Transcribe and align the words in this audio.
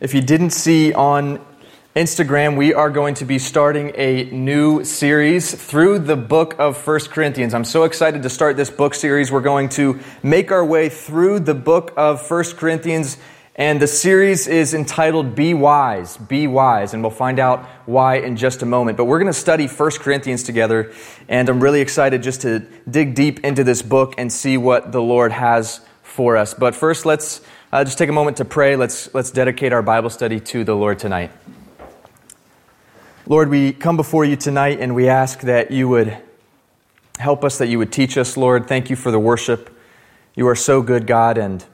If 0.00 0.14
you 0.14 0.22
didn't 0.22 0.52
see 0.52 0.94
on 0.94 1.44
Instagram, 1.94 2.56
we 2.56 2.72
are 2.72 2.88
going 2.88 3.16
to 3.16 3.26
be 3.26 3.38
starting 3.38 3.92
a 3.96 4.24
new 4.30 4.82
series 4.82 5.52
through 5.54 5.98
the 5.98 6.16
book 6.16 6.54
of 6.58 6.78
First 6.78 7.10
Corinthians. 7.10 7.52
I'm 7.52 7.66
so 7.66 7.84
excited 7.84 8.22
to 8.22 8.30
start 8.30 8.56
this 8.56 8.70
book 8.70 8.94
series. 8.94 9.30
We're 9.30 9.42
going 9.42 9.68
to 9.70 10.00
make 10.22 10.52
our 10.52 10.64
way 10.64 10.88
through 10.88 11.40
the 11.40 11.52
book 11.52 11.92
of 11.98 12.26
First 12.26 12.56
Corinthians, 12.56 13.18
and 13.56 13.78
the 13.78 13.86
series 13.86 14.46
is 14.46 14.72
entitled 14.72 15.34
Be 15.34 15.52
Wise, 15.52 16.16
Be 16.16 16.46
Wise, 16.46 16.94
and 16.94 17.02
we'll 17.02 17.10
find 17.10 17.38
out 17.38 17.66
why 17.84 18.20
in 18.20 18.38
just 18.38 18.62
a 18.62 18.66
moment. 18.66 18.96
But 18.96 19.04
we're 19.04 19.18
going 19.18 19.30
to 19.30 19.38
study 19.38 19.66
First 19.66 20.00
Corinthians 20.00 20.42
together, 20.42 20.94
and 21.28 21.46
I'm 21.46 21.62
really 21.62 21.82
excited 21.82 22.22
just 22.22 22.40
to 22.40 22.60
dig 22.90 23.14
deep 23.14 23.44
into 23.44 23.64
this 23.64 23.82
book 23.82 24.14
and 24.16 24.32
see 24.32 24.56
what 24.56 24.92
the 24.92 25.02
Lord 25.02 25.30
has 25.30 25.82
for 26.02 26.38
us. 26.38 26.54
But 26.54 26.74
first, 26.74 27.04
let's 27.04 27.42
uh, 27.72 27.84
just 27.84 27.98
take 27.98 28.08
a 28.08 28.12
moment 28.12 28.38
to 28.38 28.44
pray. 28.44 28.74
Let's, 28.74 29.14
let's 29.14 29.30
dedicate 29.30 29.72
our 29.72 29.82
Bible 29.82 30.10
study 30.10 30.40
to 30.40 30.64
the 30.64 30.74
Lord 30.74 30.98
tonight. 30.98 31.30
Lord, 33.26 33.48
we 33.48 33.72
come 33.72 33.96
before 33.96 34.24
you 34.24 34.34
tonight 34.34 34.80
and 34.80 34.92
we 34.94 35.08
ask 35.08 35.42
that 35.42 35.70
you 35.70 35.88
would 35.88 36.16
help 37.18 37.44
us, 37.44 37.58
that 37.58 37.68
you 37.68 37.78
would 37.78 37.92
teach 37.92 38.18
us, 38.18 38.36
Lord. 38.36 38.66
Thank 38.66 38.90
you 38.90 38.96
for 38.96 39.12
the 39.12 39.20
worship. 39.20 39.70
You 40.34 40.48
are 40.48 40.56
so 40.56 40.82
good, 40.82 41.06
God, 41.06 41.38
and 41.38 41.64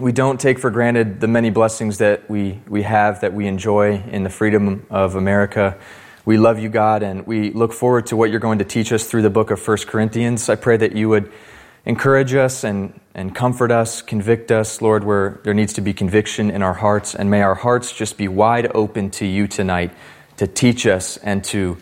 we 0.00 0.10
don't 0.10 0.40
take 0.40 0.58
for 0.58 0.70
granted 0.70 1.20
the 1.20 1.28
many 1.28 1.50
blessings 1.50 1.98
that 1.98 2.28
we, 2.28 2.60
we 2.66 2.82
have, 2.82 3.20
that 3.20 3.32
we 3.32 3.46
enjoy 3.46 4.02
in 4.10 4.24
the 4.24 4.30
freedom 4.30 4.86
of 4.90 5.14
America. 5.14 5.78
We 6.24 6.36
love 6.36 6.58
you, 6.58 6.68
God, 6.68 7.04
and 7.04 7.24
we 7.28 7.52
look 7.52 7.72
forward 7.72 8.06
to 8.06 8.16
what 8.16 8.30
you're 8.30 8.40
going 8.40 8.58
to 8.58 8.64
teach 8.64 8.92
us 8.92 9.06
through 9.06 9.22
the 9.22 9.30
book 9.30 9.52
of 9.52 9.60
First 9.60 9.86
Corinthians. 9.86 10.48
I 10.48 10.56
pray 10.56 10.76
that 10.78 10.96
you 10.96 11.08
would 11.10 11.30
encourage 11.86 12.34
us 12.34 12.64
and, 12.64 13.00
and 13.14 13.34
comfort 13.34 13.70
us, 13.70 14.02
convict 14.02 14.50
us, 14.50 14.82
Lord, 14.82 15.04
where 15.04 15.40
there 15.44 15.54
needs 15.54 15.72
to 15.74 15.80
be 15.80 15.94
conviction 15.94 16.50
in 16.50 16.62
our 16.62 16.74
hearts. 16.74 17.14
And 17.14 17.30
may 17.30 17.42
our 17.42 17.54
hearts 17.54 17.92
just 17.92 18.18
be 18.18 18.28
wide 18.28 18.70
open 18.74 19.10
to 19.12 19.24
you 19.24 19.46
tonight 19.46 19.92
to 20.36 20.48
teach 20.48 20.86
us 20.86 21.16
and 21.16 21.42
to 21.44 21.78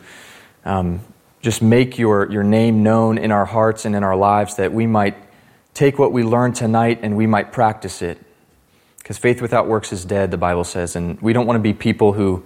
um, 0.65 1.01
just 1.41 1.63
make 1.63 1.99
your, 1.99 2.31
your 2.31 2.45
name 2.45 2.83
known 2.83 3.19
in 3.19 3.33
our 3.33 3.47
hearts 3.47 3.87
and 3.87 3.97
in 3.97 4.05
our 4.05 4.15
lives 4.15 4.57
that 4.57 4.73
we 4.73 4.87
might 4.87 5.17
take 5.73 5.99
what 5.99 6.13
we 6.13 6.23
learned 6.23 6.55
tonight 6.55 7.01
and 7.03 7.17
we 7.17 7.27
might 7.27 7.51
practice 7.51 8.03
it. 8.03 8.19
Because 8.99 9.19
faith 9.19 9.43
without 9.43 9.67
works 9.67 9.93
is 9.93 10.05
dead, 10.05 10.31
the 10.31 10.39
Bible 10.39 10.65
says. 10.65 10.97
And 10.97 11.21
we 11.21 11.33
don't 11.33 11.47
want 11.47 11.57
to 11.57 11.63
be 11.63 11.75
people 11.75 12.13
who 12.13 12.45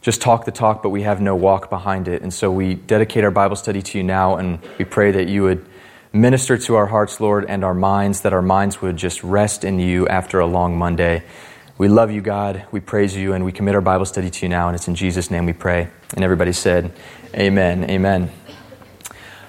just 0.00 0.20
talk 0.20 0.44
the 0.44 0.52
talk, 0.52 0.82
but 0.82 0.90
we 0.90 1.02
have 1.02 1.20
no 1.20 1.36
walk 1.36 1.70
behind 1.70 2.08
it. 2.08 2.22
And 2.22 2.32
so 2.32 2.50
we 2.50 2.74
dedicate 2.74 3.24
our 3.24 3.30
Bible 3.30 3.56
study 3.56 3.80
to 3.80 3.98
you 3.98 4.04
now, 4.04 4.36
and 4.36 4.58
we 4.78 4.84
pray 4.84 5.12
that 5.12 5.28
you 5.28 5.42
would 5.44 5.64
Minister 6.14 6.56
to 6.56 6.76
our 6.76 6.86
hearts, 6.86 7.18
Lord, 7.18 7.44
and 7.46 7.64
our 7.64 7.74
minds, 7.74 8.20
that 8.20 8.32
our 8.32 8.40
minds 8.40 8.80
would 8.80 8.96
just 8.96 9.24
rest 9.24 9.64
in 9.64 9.80
you 9.80 10.06
after 10.06 10.38
a 10.38 10.46
long 10.46 10.78
Monday. 10.78 11.24
We 11.76 11.88
love 11.88 12.12
you, 12.12 12.20
God. 12.20 12.66
We 12.70 12.78
praise 12.78 13.16
you, 13.16 13.32
and 13.32 13.44
we 13.44 13.50
commit 13.50 13.74
our 13.74 13.80
Bible 13.80 14.04
study 14.04 14.30
to 14.30 14.46
you 14.46 14.48
now, 14.48 14.68
and 14.68 14.76
it's 14.76 14.86
in 14.86 14.94
Jesus' 14.94 15.28
name 15.28 15.44
we 15.44 15.52
pray. 15.52 15.88
And 16.14 16.22
everybody 16.22 16.52
said, 16.52 16.92
Amen. 17.34 17.90
Amen. 17.90 18.30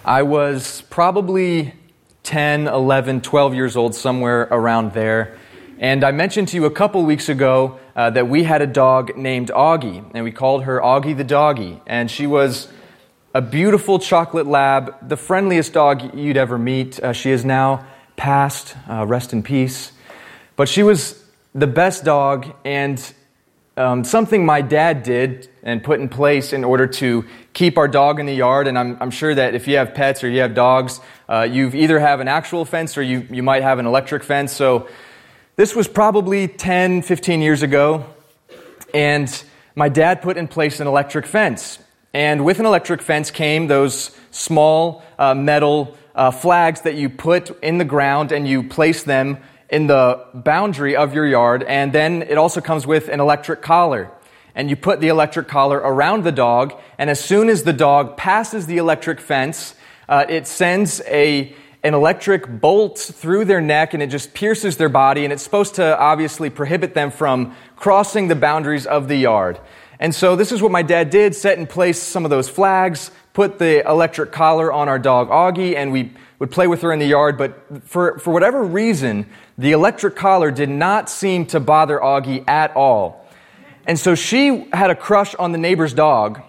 I 0.04 0.24
was 0.24 0.82
probably 0.90 1.76
10, 2.24 2.68
11, 2.68 3.22
12 3.22 3.54
years 3.54 3.76
old, 3.76 3.94
somewhere 3.94 4.48
around 4.50 4.94
there. 4.94 5.38
And 5.78 6.04
I 6.04 6.10
mentioned 6.10 6.48
to 6.48 6.58
you 6.58 6.66
a 6.66 6.72
couple 6.72 7.06
weeks 7.06 7.30
ago 7.30 7.80
uh, 7.96 8.10
that 8.10 8.28
we 8.28 8.42
had 8.42 8.64
a 8.64 8.68
dog 8.68 9.16
named 9.16 9.50
Augie, 9.50 10.04
and 10.16 10.24
we 10.24 10.32
called 10.32 10.64
her 10.64 10.80
Augie 10.82 11.16
the 11.16 11.24
Doggy. 11.24 11.84
And 11.86 12.10
she 12.10 12.26
was 12.26 12.70
a 13.36 13.42
beautiful 13.42 14.00
chocolate 14.00 14.48
lab, 14.48 15.10
the 15.10 15.18
friendliest 15.18 15.74
dog 15.74 16.16
you'd 16.16 16.38
ever 16.38 16.58
meet. 16.58 17.04
Uh, 17.04 17.12
she 17.12 17.32
is 17.32 17.44
now 17.44 17.86
passed, 18.16 18.78
uh, 18.90 19.06
rest 19.06 19.34
in 19.34 19.44
peace. 19.44 19.92
But 20.56 20.70
she 20.70 20.84
was 20.84 21.22
the 21.54 21.68
best 21.68 22.06
dog, 22.06 22.56
and 22.64 23.14
um, 23.76 24.06
something 24.06 24.46
my 24.46 24.62
dad 24.62 25.04
did 25.04 25.50
and 25.64 25.84
put 25.84 26.00
in 26.00 26.08
place 26.08 26.54
in 26.54 26.64
order 26.64 26.88
to 26.88 27.26
keep 27.52 27.78
our 27.78 27.90
dog 27.90 28.22
in 28.22 28.26
the 28.26 28.34
yard. 28.34 28.70
And 28.70 28.80
I'm, 28.80 28.98
I'm 29.02 29.12
sure 29.12 29.36
that 29.36 29.54
if 29.54 29.68
you 29.68 29.76
have 29.76 29.94
pets 29.94 30.24
or 30.24 30.30
you 30.30 30.40
have 30.40 30.54
dogs, 30.54 31.02
uh, 31.28 31.42
you 31.42 31.68
either 31.74 32.00
have 32.00 32.22
an 32.22 32.30
actual 32.30 32.64
fence 32.64 32.98
or 32.98 33.02
you, 33.02 33.28
you 33.30 33.44
might 33.44 33.64
have 33.64 33.80
an 33.80 33.86
electric 33.86 34.24
fence. 34.24 34.54
So 34.54 34.88
this 35.58 35.76
was 35.76 35.90
probably 35.90 36.48
10, 36.48 37.02
15 37.02 37.42
years 37.42 37.64
ago. 37.64 38.06
And 38.94 39.44
my 39.76 39.90
dad 39.90 40.22
put 40.22 40.38
in 40.38 40.48
place 40.48 40.80
an 40.80 40.88
electric 40.88 41.26
fence. 41.26 41.80
And 42.16 42.46
with 42.46 42.62
an 42.62 42.66
electric 42.66 43.02
fence 43.02 43.30
came 43.30 43.68
those 43.68 44.10
small 44.32 45.04
uh, 45.20 45.36
metal 45.36 45.98
uh, 46.16 46.32
flags 46.32 46.80
that 46.84 46.96
you 46.96 47.10
put 47.10 47.62
in 47.62 47.78
the 47.78 47.84
ground 47.84 48.32
and 48.32 48.48
you 48.48 48.64
place 48.64 49.04
them 49.04 49.40
in 49.70 49.88
the 49.88 50.26
boundary 50.34 50.96
of 50.96 51.14
your 51.14 51.28
yard. 51.28 51.64
And 51.64 51.92
then 51.92 52.22
it 52.22 52.38
also 52.38 52.62
comes 52.62 52.88
with 52.88 53.10
an 53.10 53.20
electric 53.20 53.62
collar. 53.62 54.10
And 54.56 54.70
you 54.70 54.78
put 54.78 55.02
the 55.02 55.10
electric 55.10 55.50
collar 55.50 55.76
around 55.78 56.24
the 56.24 56.32
dog. 56.32 56.80
And 56.98 57.10
as 57.10 57.22
soon 57.22 57.50
as 57.50 57.64
the 57.64 57.74
dog 57.74 58.16
passes 58.16 58.66
the 58.66 58.78
electric 58.78 59.20
fence, 59.20 59.76
uh, 60.08 60.24
it 60.30 60.48
sends 60.48 61.02
a, 61.08 61.54
an 61.84 61.94
electric 61.94 62.48
bolt 62.62 62.98
through 62.98 63.44
their 63.44 63.60
neck 63.60 63.94
and 63.94 64.02
it 64.02 64.08
just 64.08 64.34
pierces 64.34 64.78
their 64.78 64.88
body. 64.88 65.26
And 65.26 65.34
it's 65.34 65.44
supposed 65.44 65.76
to 65.76 66.00
obviously 66.00 66.50
prohibit 66.50 66.94
them 66.94 67.12
from 67.12 67.54
crossing 67.76 68.30
the 68.30 68.36
boundaries 68.38 68.86
of 68.86 69.10
the 69.10 69.18
yard. 69.18 69.60
And 70.00 70.14
so 70.14 70.36
this 70.36 70.52
is 70.52 70.62
what 70.62 70.72
my 70.72 70.82
dad 70.82 71.10
did, 71.10 71.36
set 71.36 71.58
in 71.58 71.68
place 71.68 72.02
some 72.02 72.26
of 72.26 72.30
those 72.30 72.50
flags, 72.50 73.12
put 73.34 73.60
the 73.60 73.88
electric 73.88 74.32
collar 74.32 74.72
on 74.72 74.90
our 74.90 75.00
dog 75.00 75.30
Augie, 75.30 75.76
and 75.76 75.92
we 75.92 76.12
would 76.40 76.52
play 76.52 76.68
with 76.68 76.82
her 76.82 76.92
in 76.92 77.00
the 77.00 77.06
yard. 77.06 77.38
But 77.38 77.84
for, 77.84 78.20
for 78.20 78.32
whatever 78.32 78.64
reason, 78.64 79.30
the 79.58 79.72
electric 79.72 80.16
collar 80.16 80.52
did 80.52 80.70
not 80.70 81.10
seem 81.10 81.46
to 81.48 81.60
bother 81.60 82.00
Augie 82.00 82.48
at 82.48 82.76
all. 82.76 83.26
And 83.88 84.00
so 84.00 84.16
she 84.16 84.68
had 84.74 84.90
a 84.90 84.96
crush 84.96 85.36
on 85.36 85.52
the 85.52 85.58
neighbor's 85.58 85.94
dog, 85.94 86.42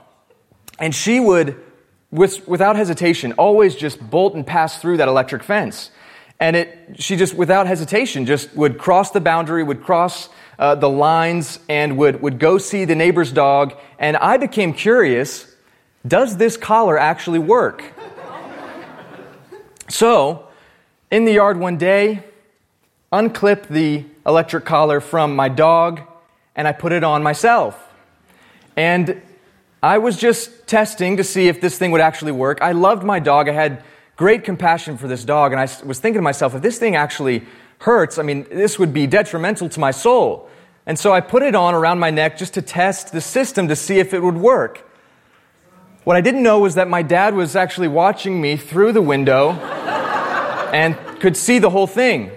and 0.79 0.95
she 0.95 1.21
would, 1.21 1.63
with, 2.11 2.49
without 2.49 2.77
hesitation, 2.77 3.33
always 3.33 3.77
just 3.77 4.01
bolt 4.01 4.35
and 4.35 4.47
pass 4.47 4.81
through 4.81 4.97
that 4.97 5.09
electric 5.09 5.43
fence. 5.43 5.91
And 6.41 6.57
it, 6.57 6.97
she 6.99 7.17
just, 7.17 7.35
without 7.35 7.67
hesitation, 7.67 8.27
just 8.27 8.55
would 8.55 8.79
cross 8.79 9.11
the 9.11 9.21
boundary, 9.21 9.63
would 9.63 9.83
cross 9.83 10.29
uh, 10.59 10.75
the 10.75 10.89
lines 10.89 11.59
and 11.69 11.97
would, 11.99 12.23
would 12.23 12.39
go 12.39 12.59
see 12.59 12.85
the 12.85 12.95
neighbor's 12.95 13.33
dog. 13.33 13.75
And 13.99 14.17
I 14.17 14.37
became 14.37 14.73
curious 14.73 15.53
does 16.07 16.37
this 16.37 16.57
collar 16.57 16.97
actually 16.97 17.41
work? 17.41 17.83
so, 19.89 20.47
in 21.11 21.25
the 21.25 21.33
yard 21.33 21.59
one 21.59 21.79
day, 21.79 22.23
unclip 23.13 23.67
the 23.67 24.05
electric 24.25 24.65
collar 24.65 25.01
from 25.01 25.35
my 25.35 25.49
dog 25.49 26.01
and 26.55 26.67
I 26.67 26.73
put 26.73 26.93
it 26.93 27.05
on 27.05 27.23
myself. 27.23 27.83
And 28.77 29.21
I 29.83 29.99
was 29.99 30.17
just 30.17 30.67
testing 30.67 31.17
to 31.19 31.25
see 31.25 31.49
if 31.49 31.61
this 31.61 31.79
thing 31.79 31.91
would 31.93 32.01
actually 32.01 32.33
work. 32.33 32.59
I 32.63 32.73
loved 32.73 33.05
my 33.05 33.19
dog. 33.19 33.49
I 33.49 33.53
had 33.53 33.83
great 34.17 34.45
compassion 34.45 34.97
for 34.97 35.07
this 35.07 35.25
dog. 35.25 35.53
And 35.53 35.61
I 35.61 35.69
was 35.85 35.99
thinking 35.99 36.19
to 36.19 36.23
myself, 36.23 36.55
if 36.55 36.63
this 36.63 36.79
thing 36.79 36.97
actually 36.97 37.45
hurts, 37.79 38.19
I 38.19 38.23
mean, 38.23 38.47
this 38.51 38.79
would 38.79 38.93
be 38.93 39.07
detrimental 39.07 39.69
to 39.69 39.81
my 39.81 39.91
soul. 39.91 40.49
And 40.87 40.99
so 40.99 41.13
I 41.13 41.21
put 41.21 41.43
it 41.43 41.55
on 41.55 41.75
around 41.75 41.99
my 41.99 42.11
neck 42.11 42.39
just 42.39 42.55
to 42.55 42.63
test 42.63 43.13
the 43.13 43.21
system 43.21 43.69
to 43.69 43.77
see 43.77 43.99
if 43.99 44.15
it 44.15 44.23
would 44.23 44.37
work. 44.37 44.89
What 46.05 46.17
I 46.17 46.21
didn't 46.21 46.45
know 46.45 46.61
was 46.61 46.77
that 46.77 46.89
my 46.89 47.03
dad 47.03 47.35
was 47.35 47.57
actually 47.57 47.89
watching 47.89 48.41
me 48.41 48.57
through 48.57 48.93
the 48.93 49.03
window 49.03 49.51
and 50.73 50.97
could 51.21 51.37
see 51.37 51.59
the 51.59 51.71
whole 51.71 51.89
thing. 51.89 52.31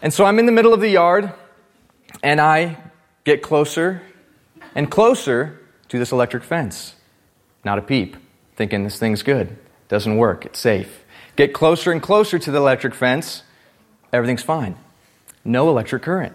And 0.00 0.12
so 0.12 0.24
I'm 0.24 0.38
in 0.38 0.46
the 0.46 0.52
middle 0.52 0.72
of 0.72 0.80
the 0.80 0.88
yard 0.88 1.32
and 2.22 2.40
I 2.40 2.78
get 3.24 3.42
closer 3.42 4.02
and 4.74 4.90
closer 4.90 5.60
to 5.88 5.98
this 5.98 6.12
electric 6.12 6.42
fence. 6.42 6.94
Not 7.64 7.78
a 7.78 7.82
peep, 7.82 8.16
thinking 8.56 8.84
this 8.84 8.98
thing's 8.98 9.22
good. 9.22 9.56
Doesn't 9.88 10.16
work, 10.16 10.46
it's 10.46 10.58
safe. 10.58 11.04
Get 11.36 11.52
closer 11.52 11.92
and 11.92 12.02
closer 12.02 12.38
to 12.38 12.50
the 12.50 12.58
electric 12.58 12.94
fence 12.94 13.42
everything's 14.14 14.42
fine. 14.42 14.76
No 15.44 15.68
electric 15.68 16.02
current. 16.02 16.32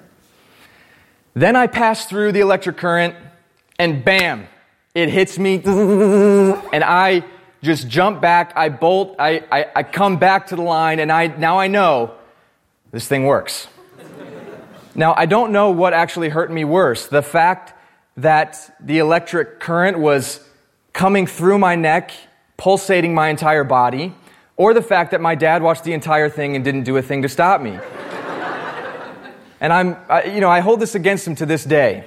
Then 1.34 1.56
I 1.56 1.68
pass 1.68 2.06
through 2.06 2.34
the 2.34 2.42
electric 2.42 2.78
current, 2.78 3.16
and 3.80 4.04
bam, 4.04 4.48
it 4.94 5.10
hits 5.10 5.40
me, 5.40 5.62
and 5.64 6.84
I 6.84 7.24
just 7.64 7.88
jump 7.88 8.20
back. 8.20 8.52
I 8.56 8.68
bolt, 8.70 9.16
I, 9.18 9.44
I, 9.52 9.66
I 9.78 9.84
come 9.84 10.18
back 10.18 10.48
to 10.48 10.58
the 10.58 10.62
line, 10.62 11.00
and 11.00 11.12
I, 11.12 11.28
now 11.28 11.58
I 11.58 11.68
know 11.68 12.14
this 12.92 13.08
thing 13.08 13.26
works. 13.26 13.68
now, 14.96 15.14
I 15.16 15.26
don't 15.26 15.52
know 15.52 15.72
what 15.72 15.94
actually 15.94 16.30
hurt 16.30 16.52
me 16.52 16.66
worse 16.66 17.08
the 17.08 17.22
fact 17.22 17.74
that 18.18 18.76
the 18.82 18.98
electric 18.98 19.62
current 19.62 20.00
was 20.00 20.46
coming 20.92 21.26
through 21.26 21.60
my 21.60 21.76
neck, 21.76 22.12
pulsating 22.58 23.14
my 23.14 23.30
entire 23.30 23.64
body, 23.64 24.14
or 24.60 24.74
the 24.74 24.82
fact 24.82 25.12
that 25.12 25.22
my 25.22 25.36
dad 25.36 25.64
watched 25.64 25.86
the 25.86 25.94
entire 25.94 26.30
thing 26.30 26.54
and 26.54 26.66
didn't 26.66 26.84
do 26.84 26.98
a 26.98 27.02
thing 27.02 27.22
to 27.22 27.30
stop 27.30 27.62
me. 27.62 27.80
and 29.62 29.72
I'm, 29.72 29.96
I, 30.10 30.24
you 30.24 30.42
know, 30.42 30.50
I 30.50 30.60
hold 30.60 30.82
this 30.82 30.96
against 30.96 31.26
him 31.26 31.36
to 31.36 31.46
this 31.46 31.64
day. 31.64 32.04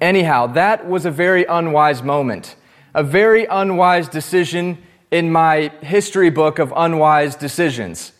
Anyhow, 0.00 0.48
that 0.48 0.88
was 0.88 1.06
a 1.06 1.10
very 1.12 1.44
unwise 1.44 2.02
moment, 2.02 2.56
a 2.94 3.04
very 3.04 3.44
unwise 3.44 4.08
decision 4.08 4.78
in 5.12 5.30
my 5.30 5.70
history 5.82 6.30
book 6.30 6.58
of 6.58 6.72
unwise 6.74 7.36
decisions. 7.36 8.10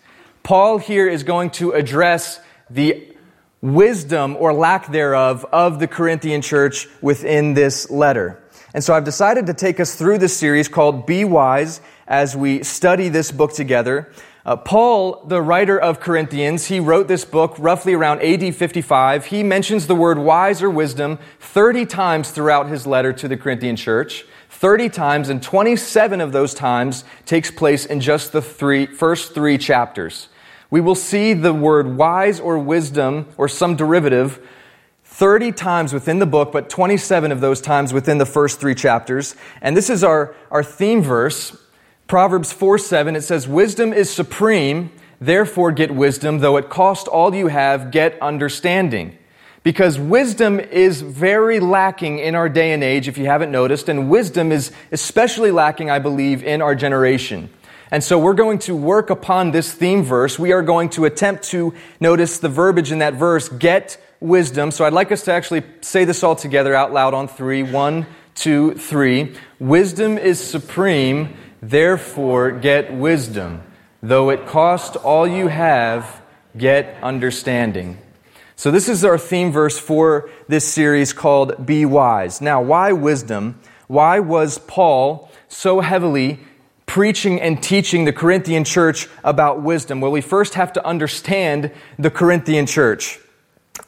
Paul 0.45 0.79
here 0.79 1.09
is 1.09 1.25
going 1.25 1.51
to 1.51 1.73
address 1.73 2.39
the 2.71 3.13
wisdom 3.61 4.37
or 4.39 4.53
lack 4.53 4.93
thereof 4.93 5.45
of 5.53 5.81
the 5.81 5.89
Corinthian 5.89 6.43
church 6.43 6.87
within 7.03 7.55
this 7.55 7.91
letter. 7.91 8.41
And 8.73 8.85
so 8.85 8.95
I've 8.95 9.05
decided 9.05 9.47
to 9.47 9.55
take 9.55 9.81
us 9.81 9.97
through 9.97 10.19
this 10.19 10.37
series 10.37 10.69
called 10.69 11.07
Be 11.07 11.25
Wise 11.25 11.81
as 12.07 12.37
we 12.37 12.63
study 12.63 13.09
this 13.09 13.33
book 13.33 13.53
together. 13.53 14.13
Uh, 14.45 14.55
Paul, 14.55 15.25
the 15.27 15.43
writer 15.43 15.77
of 15.77 15.99
Corinthians, 15.99 16.67
he 16.67 16.79
wrote 16.79 17.09
this 17.09 17.25
book 17.25 17.57
roughly 17.59 17.95
around 17.95 18.23
AD 18.23 18.55
55. 18.55 19.27
He 19.27 19.43
mentions 19.43 19.89
the 19.89 19.97
word 19.97 20.19
wise 20.19 20.63
or 20.63 20.71
wisdom 20.71 21.19
30 21.41 21.85
times 21.87 22.31
throughout 22.31 22.69
his 22.69 22.87
letter 22.87 23.13
to 23.13 23.27
the 23.27 23.37
Corinthian 23.37 23.75
church. 23.75 24.25
30 24.51 24.89
times, 24.89 25.29
and 25.29 25.43
27 25.43 26.21
of 26.21 26.33
those 26.33 26.55
times 26.55 27.05
takes 27.27 27.51
place 27.51 27.85
in 27.85 28.01
just 28.01 28.33
the 28.33 28.41
three, 28.41 28.87
first 28.87 29.35
three 29.35 29.59
chapters. 29.59 30.29
We 30.71 30.81
will 30.81 30.95
see 30.95 31.33
the 31.35 31.53
word 31.53 31.97
wise 31.97 32.39
or 32.39 32.59
wisdom 32.59 33.27
or 33.37 33.49
some 33.49 33.75
derivative 33.77 34.41
30 35.05 35.53
times 35.53 35.93
within 35.93 36.21
the 36.21 36.27
book, 36.27 36.53
but 36.53 36.71
27 36.71 37.33
of 37.33 37.41
those 37.41 37.61
times 37.61 37.93
within 37.93 38.19
the 38.19 38.27
first 38.27 38.61
three 38.61 38.75
chapters. 38.75 39.35
And 39.61 39.77
this 39.77 39.91
is 39.91 40.05
our, 40.05 40.37
our 40.51 40.63
theme 40.63 41.03
verse 41.03 41.57
Proverbs 42.07 42.53
4 42.53 42.79
7, 42.79 43.17
it 43.17 43.23
says, 43.23 43.49
Wisdom 43.49 43.93
is 43.93 44.09
supreme, 44.09 44.93
therefore 45.21 45.73
get 45.73 45.91
wisdom, 45.91 46.39
though 46.39 46.57
it 46.57 46.69
cost 46.69 47.09
all 47.09 47.35
you 47.35 47.49
have, 47.49 47.91
get 47.91 48.21
understanding. 48.23 49.19
Because 49.65 49.99
wisdom 49.99 50.61
is 50.61 51.01
very 51.01 51.59
lacking 51.59 52.21
in 52.21 52.37
our 52.37 52.49
day 52.49 52.73
and 52.73 52.85
age, 52.85 53.09
if 53.09 53.19
you 53.19 53.27
haven't 53.27 53.51
noticed, 53.51 53.89
and 53.89 54.09
wisdom 54.09 54.53
is 54.53 54.71
especially 54.93 55.51
lacking, 55.51 55.91
I 55.91 55.99
believe, 55.99 56.45
in 56.45 56.63
our 56.63 56.77
generation. 56.77 57.51
And 57.91 58.05
so 58.05 58.21
we're 58.21 58.35
going 58.35 58.61
to 58.61 58.77
work 58.77 59.11
upon 59.11 59.51
this 59.51 59.73
theme 59.73 60.05
verse. 60.05 60.39
We 60.39 60.53
are 60.53 60.63
going 60.63 60.91
to 60.91 61.07
attempt 61.07 61.43
to 61.45 61.75
notice 61.99 62.39
the 62.39 62.49
verbiage 62.49 62.93
in 62.93 63.01
that 63.01 63.15
verse, 63.15 63.49
get 63.49 64.01
wisdom. 64.21 64.71
So 64.71 64.85
I'd 64.85 64.93
like 64.93 65.11
us 65.11 65.25
to 65.25 65.33
actually 65.33 65.65
say 65.81 66.05
this 66.05 66.23
all 66.23 66.37
together 66.37 66.73
out 66.73 66.93
loud 66.93 67.15
on 67.15 67.27
three. 67.27 67.65
One, 67.65 68.07
two, 68.37 68.75
three. 68.75 69.35
Wisdom 69.59 70.19
is 70.19 70.39
supreme 70.39 71.37
Therefore, 71.69 72.53
get 72.53 72.95
wisdom. 72.95 73.61
Though 74.01 74.31
it 74.31 74.47
cost 74.47 74.95
all 74.95 75.27
you 75.27 75.49
have, 75.49 76.23
get 76.57 76.97
understanding. 77.03 77.99
So, 78.55 78.71
this 78.71 78.89
is 78.89 79.05
our 79.05 79.19
theme 79.19 79.51
verse 79.51 79.77
for 79.77 80.31
this 80.47 80.65
series 80.65 81.13
called 81.13 81.67
Be 81.67 81.85
Wise. 81.85 82.41
Now, 82.41 82.63
why 82.63 82.93
wisdom? 82.93 83.59
Why 83.89 84.21
was 84.21 84.59
Paul 84.59 85.29
so 85.49 85.81
heavily 85.81 86.39
preaching 86.87 87.41
and 87.41 87.61
teaching 87.61 88.05
the 88.05 88.13
Corinthian 88.13 88.63
church 88.63 89.09
about 89.25 89.61
wisdom? 89.61 90.01
Well, 90.01 90.13
we 90.13 90.21
first 90.21 90.55
have 90.55 90.73
to 90.75 90.87
understand 90.87 91.73
the 91.99 92.11
Corinthian 92.11 92.67
church. 92.67 93.19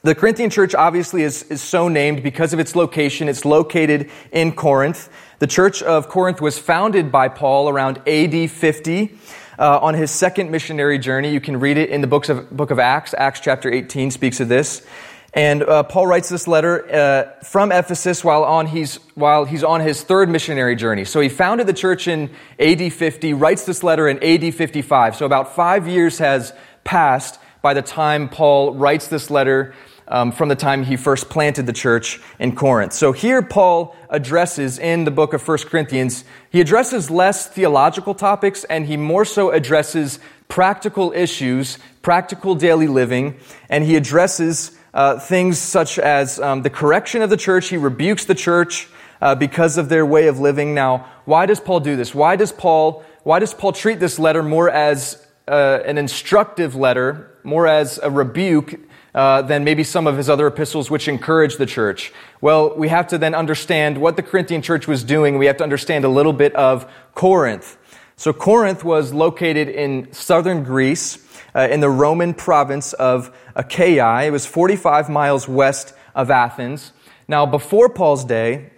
The 0.03 0.17
Corinthian 0.17 0.51
church 0.51 0.75
obviously 0.75 1.23
is, 1.23 1.45
is 1.45 1.63
so 1.63 1.87
named 1.89 2.23
because 2.25 2.53
of 2.53 2.59
its 2.59 2.75
location. 2.75 3.29
It's 3.29 3.45
located 3.45 4.11
in 4.33 4.53
Corinth. 4.53 5.09
The 5.39 5.47
church 5.47 5.85
of 5.85 6.09
Corinth 6.09 6.41
was 6.41 6.59
founded 6.59 7.13
by 7.13 7.29
Paul 7.29 7.69
around 7.69 7.99
AD 8.09 8.51
50 8.51 9.17
uh, 9.57 9.79
on 9.81 9.95
his 9.95 10.11
second 10.11 10.51
missionary 10.51 10.99
journey. 10.99 11.33
You 11.33 11.41
can 11.41 11.61
read 11.61 11.79
it 11.79 11.91
in 11.91 12.01
the 12.01 12.09
books 12.09 12.29
of, 12.29 12.51
book 12.51 12.73
of 12.73 12.81
Acts. 12.81 13.15
Acts 13.17 13.39
chapter 13.39 13.71
18 13.71 14.11
speaks 14.11 14.41
of 14.41 14.49
this. 14.49 14.85
And 15.33 15.63
uh, 15.63 15.85
Paul 15.85 16.09
writes 16.09 16.29
this 16.29 16.49
letter 16.49 16.93
uh, 16.93 17.45
from 17.45 17.71
Ephesus 17.71 18.25
while, 18.25 18.43
on 18.43 18.67
he's, 18.67 18.97
while 19.15 19.45
he's 19.45 19.63
on 19.63 19.81
his 19.81 20.03
third 20.03 20.29
missionary 20.29 20.75
journey. 20.75 21.05
So 21.05 21.21
he 21.21 21.29
founded 21.29 21.69
the 21.69 21.73
church 21.73 22.09
in 22.09 22.31
AD 22.59 22.93
50, 22.93 23.33
writes 23.35 23.65
this 23.65 23.85
letter 23.85 24.09
in 24.09 24.21
AD 24.21 24.53
55. 24.57 25.15
So 25.15 25.25
about 25.25 25.55
five 25.55 25.87
years 25.87 26.19
has 26.19 26.53
passed 26.83 27.39
by 27.63 27.75
the 27.75 27.83
time 27.83 28.29
Paul 28.29 28.75
writes 28.75 29.07
this 29.07 29.31
letter 29.31 29.73
um, 30.09 30.33
from 30.33 30.49
the 30.49 30.57
time 30.57 30.85
he 30.85 30.97
first 30.97 31.29
planted 31.29 31.67
the 31.67 31.73
church 31.73 32.21
in 32.39 32.57
Corinth. 32.57 32.93
So 32.93 33.13
here 33.13 33.43
Paul 33.43 33.95
addresses 34.09 34.79
in 34.79 35.05
the 35.05 35.11
book 35.11 35.33
of 35.33 35.47
1 35.47 35.59
Corinthians, 35.59 36.25
he 36.51 36.61
addresses 36.61 37.11
less 37.11 37.47
theological 37.47 38.15
topics 38.15 38.65
and 38.65 38.87
he 38.87 38.97
more 38.97 39.25
so 39.25 39.51
addresses 39.51 40.19
practical 40.49 41.13
issues, 41.13 41.79
practical 42.03 42.55
daily 42.55 42.89
living, 42.89 43.37
and 43.69 43.85
he 43.85 43.97
addresses 43.97 44.73
uh, 44.95 45.19
things 45.19 45.59
such 45.59 45.99
as 45.99 46.41
um, 46.41 46.63
the 46.63 46.71
correction 46.71 47.21
of 47.21 47.29
the 47.31 47.37
church. 47.37 47.69
He 47.69 47.77
rebukes 47.77 48.25
the 48.25 48.35
church 48.35 48.89
uh, 49.21 49.35
because 49.35 49.77
of 49.77 49.91
their 49.91 50.07
way 50.07 50.29
of 50.29 50.41
living. 50.41 50.75
Now, 50.75 51.07
why 51.27 51.45
does 51.47 51.61
Paul 51.61 51.81
do 51.81 51.97
this? 51.97 52.15
Why 52.15 52.37
does 52.37 52.53
Paul, 52.53 53.05
why 53.25 53.41
does 53.41 53.53
Paul 53.53 53.73
treat 53.73 54.01
this 54.01 54.19
letter 54.19 54.43
more 54.43 54.71
as 54.71 55.25
uh, 55.47 55.81
an 55.85 55.99
instructive 55.99 56.75
letter, 56.75 57.31
more 57.45 57.67
as 57.67 57.99
a 58.03 58.11
rebuke 58.11 58.88
uh, 59.19 59.43
than 59.43 59.65
maybe 59.65 59.83
some 59.83 60.07
of 60.07 60.17
his 60.17 60.31
other 60.31 60.47
epistles, 60.47 60.93
which 60.93 61.09
encourage 61.09 61.57
the 61.57 61.67
church? 61.67 62.13
Well, 62.41 62.77
we 62.77 62.87
have 62.87 63.09
to 63.09 63.19
then 63.19 63.35
understand 63.35 63.99
what 63.99 64.15
the 64.15 64.23
Corinthian 64.23 64.63
church 64.63 64.87
was 64.87 65.03
doing. 65.03 65.39
We 65.39 65.47
have 65.47 65.57
to 65.57 65.65
understand 65.65 66.05
a 66.05 66.09
little 66.09 66.33
bit 66.33 66.55
of 66.55 66.89
Corinth. 67.17 67.77
So, 68.15 68.33
Corinth 68.33 68.85
was 68.85 69.13
located 69.13 69.69
in 69.69 70.13
southern 70.13 70.63
Greece, 70.63 71.19
uh, 71.53 71.67
in 71.69 71.81
the 71.81 71.91
Roman 71.91 72.33
province 72.33 72.93
of 72.93 73.37
Achaia. 73.57 74.23
It 74.25 74.31
was 74.31 74.47
45 74.47 75.09
miles 75.09 75.49
west 75.49 75.95
of 76.15 76.31
Athens. 76.31 76.93
Now, 77.27 77.45
before 77.45 77.89
Paul's 77.89 78.25
day, 78.25 78.71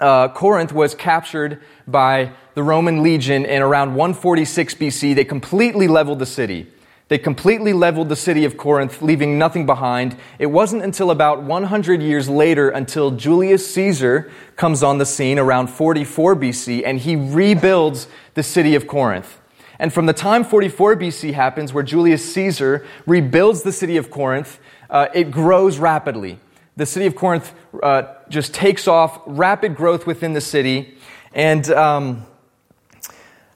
uh, 0.00 0.26
Corinth 0.26 0.72
was 0.72 0.96
captured 0.96 1.62
by 1.86 2.32
the 2.54 2.64
Roman 2.64 3.04
legion 3.04 3.44
in 3.44 3.62
around 3.62 3.94
146 3.94 4.74
BC. 4.74 5.14
They 5.14 5.24
completely 5.24 5.86
leveled 5.86 6.18
the 6.18 6.26
city. 6.26 6.66
They 7.08 7.18
completely 7.18 7.72
leveled 7.72 8.10
the 8.10 8.16
city 8.16 8.44
of 8.44 8.58
Corinth, 8.58 9.00
leaving 9.00 9.38
nothing 9.38 9.64
behind. 9.64 10.16
It 10.38 10.46
wasn't 10.46 10.82
until 10.82 11.10
about 11.10 11.42
100 11.42 12.02
years 12.02 12.28
later 12.28 12.68
until 12.68 13.12
Julius 13.12 13.72
Caesar 13.74 14.30
comes 14.56 14.82
on 14.82 14.98
the 14.98 15.06
scene 15.06 15.38
around 15.38 15.68
44 15.68 16.36
BC 16.36 16.82
and 16.84 16.98
he 16.98 17.16
rebuilds 17.16 18.08
the 18.34 18.42
city 18.42 18.74
of 18.74 18.86
Corinth. 18.86 19.40
And 19.78 19.92
from 19.92 20.06
the 20.06 20.12
time 20.12 20.44
44 20.44 20.96
BC 20.96 21.32
happens, 21.32 21.72
where 21.72 21.84
Julius 21.84 22.34
Caesar 22.34 22.84
rebuilds 23.06 23.62
the 23.62 23.72
city 23.72 23.96
of 23.96 24.10
Corinth, 24.10 24.58
uh, 24.90 25.06
it 25.14 25.30
grows 25.30 25.78
rapidly. 25.78 26.38
The 26.76 26.86
city 26.86 27.06
of 27.06 27.16
Corinth 27.16 27.54
uh, 27.82 28.14
just 28.28 28.52
takes 28.52 28.86
off, 28.86 29.20
rapid 29.24 29.76
growth 29.76 30.06
within 30.06 30.32
the 30.32 30.40
city. 30.40 30.98
And 31.32 31.70
um, 31.70 32.26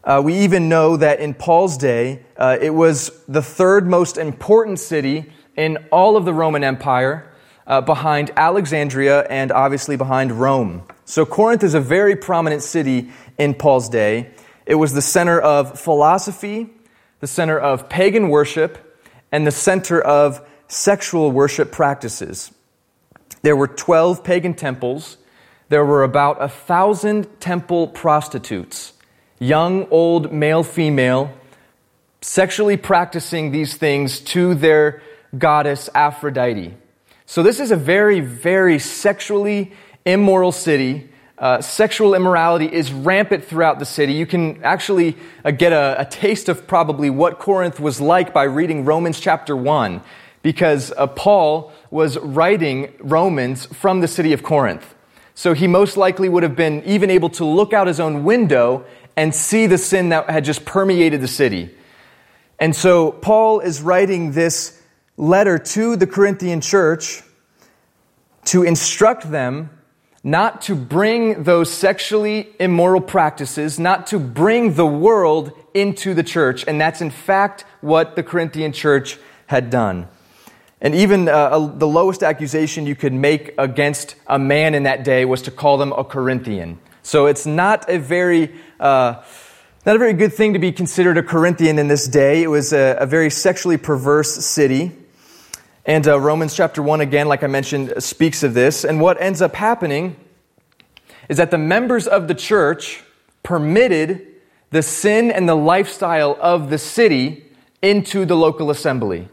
uh, 0.04 0.20
we 0.24 0.34
even 0.40 0.68
know 0.68 0.96
that 0.96 1.20
in 1.20 1.34
Paul's 1.34 1.76
day, 1.76 2.24
uh, 2.36 2.58
it 2.60 2.70
was 2.70 3.10
the 3.28 3.42
third 3.42 3.86
most 3.86 4.18
important 4.18 4.80
city 4.80 5.30
in 5.56 5.76
all 5.92 6.16
of 6.16 6.24
the 6.24 6.34
Roman 6.34 6.64
Empire, 6.64 7.32
uh, 7.66 7.80
behind 7.80 8.30
Alexandria 8.36 9.22
and 9.28 9.52
obviously 9.52 9.96
behind 9.96 10.32
Rome. 10.32 10.82
So 11.04 11.24
Corinth 11.24 11.62
is 11.62 11.74
a 11.74 11.80
very 11.80 12.16
prominent 12.16 12.62
city 12.62 13.10
in 13.38 13.54
Paul's 13.54 13.88
day. 13.88 14.30
It 14.66 14.74
was 14.76 14.92
the 14.92 15.02
center 15.02 15.40
of 15.40 15.78
philosophy, 15.78 16.70
the 17.20 17.26
center 17.26 17.58
of 17.58 17.88
pagan 17.88 18.28
worship, 18.28 19.00
and 19.30 19.46
the 19.46 19.52
center 19.52 20.00
of 20.00 20.46
sexual 20.68 21.30
worship 21.30 21.70
practices. 21.70 22.52
There 23.42 23.56
were 23.56 23.68
12 23.68 24.24
pagan 24.24 24.54
temples. 24.54 25.18
There 25.68 25.84
were 25.84 26.02
about 26.02 26.42
a 26.42 26.48
thousand 26.48 27.40
temple 27.40 27.88
prostitutes 27.88 28.92
young, 29.42 29.88
old, 29.90 30.32
male, 30.32 30.62
female, 30.62 31.32
sexually 32.20 32.76
practicing 32.76 33.50
these 33.50 33.76
things 33.76 34.20
to 34.20 34.54
their 34.54 35.02
goddess 35.36 35.90
Aphrodite. 35.94 36.74
So, 37.26 37.42
this 37.42 37.58
is 37.58 37.70
a 37.70 37.76
very, 37.76 38.20
very 38.20 38.78
sexually 38.78 39.72
immoral 40.04 40.52
city. 40.52 41.08
Uh, 41.38 41.60
sexual 41.60 42.14
immorality 42.14 42.72
is 42.72 42.92
rampant 42.92 43.44
throughout 43.44 43.80
the 43.80 43.84
city. 43.84 44.12
You 44.12 44.26
can 44.26 44.62
actually 44.62 45.16
uh, 45.44 45.50
get 45.50 45.72
a, 45.72 45.96
a, 45.98 46.04
taste 46.04 46.48
of 46.48 46.68
probably 46.68 47.10
what 47.10 47.40
Corinth 47.40 47.80
was 47.80 48.00
like 48.00 48.32
by 48.32 48.44
reading 48.44 48.84
Romans 48.84 49.18
chapter 49.18 49.56
1, 49.56 50.02
because 50.42 50.92
uh, 50.96 51.08
Paul 51.08 51.72
was 51.90 52.16
writing 52.18 52.92
Romans 53.00 53.66
from 53.66 54.02
the 54.02 54.08
city 54.08 54.32
of 54.32 54.44
Corinth. 54.44 54.94
So 55.34 55.54
he 55.54 55.66
most 55.66 55.96
likely 55.96 56.28
would 56.28 56.42
have 56.42 56.56
been 56.56 56.82
even 56.84 57.10
able 57.10 57.30
to 57.30 57.44
look 57.44 57.72
out 57.72 57.86
his 57.86 57.98
own 57.98 58.24
window 58.24 58.84
and 59.16 59.34
see 59.34 59.66
the 59.66 59.78
sin 59.78 60.10
that 60.10 60.28
had 60.30 60.44
just 60.44 60.64
permeated 60.64 61.20
the 61.20 61.28
city. 61.28 61.74
And 62.58 62.74
so 62.74 63.12
Paul 63.12 63.60
is 63.60 63.82
writing 63.82 64.32
this 64.32 64.80
letter 65.16 65.58
to 65.58 65.96
the 65.96 66.06
Corinthian 66.06 66.60
church 66.60 67.22
to 68.46 68.62
instruct 68.62 69.30
them 69.30 69.70
not 70.24 70.62
to 70.62 70.74
bring 70.76 71.42
those 71.42 71.70
sexually 71.70 72.48
immoral 72.60 73.00
practices, 73.00 73.78
not 73.78 74.06
to 74.08 74.18
bring 74.20 74.74
the 74.74 74.86
world 74.86 75.52
into 75.74 76.14
the 76.14 76.22
church. 76.22 76.64
And 76.68 76.80
that's 76.80 77.00
in 77.00 77.10
fact 77.10 77.64
what 77.80 78.14
the 78.14 78.22
Corinthian 78.22 78.72
church 78.72 79.18
had 79.46 79.70
done. 79.70 80.06
And 80.80 80.94
even 80.94 81.28
uh, 81.28 81.58
the 81.76 81.86
lowest 81.86 82.22
accusation 82.22 82.86
you 82.86 82.94
could 82.94 83.12
make 83.12 83.54
against 83.58 84.14
a 84.26 84.38
man 84.38 84.74
in 84.74 84.84
that 84.84 85.04
day 85.04 85.24
was 85.24 85.42
to 85.42 85.50
call 85.50 85.78
them 85.78 85.92
a 85.92 86.04
Corinthian. 86.04 86.78
So 87.02 87.26
it's 87.26 87.46
not 87.46 87.88
a 87.88 87.98
very 87.98 88.54
uh, 88.78 89.22
not 89.84 89.96
a 89.96 89.98
very 89.98 90.12
good 90.12 90.32
thing 90.32 90.52
to 90.52 90.60
be 90.60 90.70
considered 90.70 91.18
a 91.18 91.24
Corinthian 91.24 91.78
in 91.80 91.88
this 91.88 92.06
day. 92.06 92.44
It 92.44 92.46
was 92.46 92.72
a, 92.72 92.96
a 93.00 93.06
very 93.06 93.30
sexually 93.30 93.76
perverse 93.76 94.32
city. 94.46 94.92
And 95.84 96.06
uh, 96.06 96.20
Romans 96.20 96.54
chapter 96.54 96.80
1, 96.80 97.00
again, 97.00 97.26
like 97.26 97.42
I 97.42 97.48
mentioned, 97.48 97.94
speaks 97.98 98.44
of 98.44 98.54
this. 98.54 98.84
And 98.84 99.00
what 99.00 99.20
ends 99.20 99.42
up 99.42 99.56
happening 99.56 100.14
is 101.28 101.38
that 101.38 101.50
the 101.50 101.58
members 101.58 102.06
of 102.06 102.28
the 102.28 102.34
church 102.36 103.02
permitted 103.42 104.24
the 104.70 104.82
sin 104.82 105.32
and 105.32 105.48
the 105.48 105.56
lifestyle 105.56 106.38
of 106.40 106.70
the 106.70 106.78
city 106.78 107.44
into 107.82 108.24
the 108.24 108.36
local 108.36 108.70
assembly. 108.70 109.28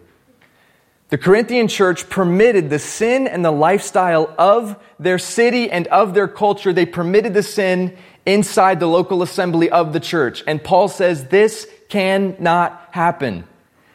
The 1.09 1.17
Corinthian 1.17 1.67
church 1.67 2.07
permitted 2.07 2.69
the 2.69 2.77
sin 2.77 3.27
and 3.27 3.43
the 3.43 3.51
lifestyle 3.51 4.33
of 4.37 4.75
their 4.99 5.17
city 5.17 5.71
and 5.71 5.87
of 5.87 6.13
their 6.13 6.27
culture. 6.27 6.71
They 6.71 6.85
permitted 6.85 7.33
the 7.33 7.41
sin 7.43 7.97
inside 8.27 8.79
the 8.79 8.87
local 8.87 9.23
assembly 9.23 9.71
of 9.71 9.91
the 9.91 9.99
church. 9.99 10.43
And 10.45 10.63
Paul 10.63 10.87
says 10.87 11.25
this 11.25 11.67
cannot 11.89 12.89
happen. 12.91 13.45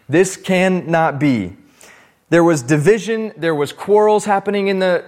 This 0.09 0.37
cannot 0.37 1.21
be. 1.21 1.57
There 2.31 2.43
was 2.43 2.63
division, 2.63 3.33
there 3.37 3.55
was 3.55 3.73
quarrels 3.73 4.25
happening 4.25 4.67
in 4.67 4.81
the 4.81 5.05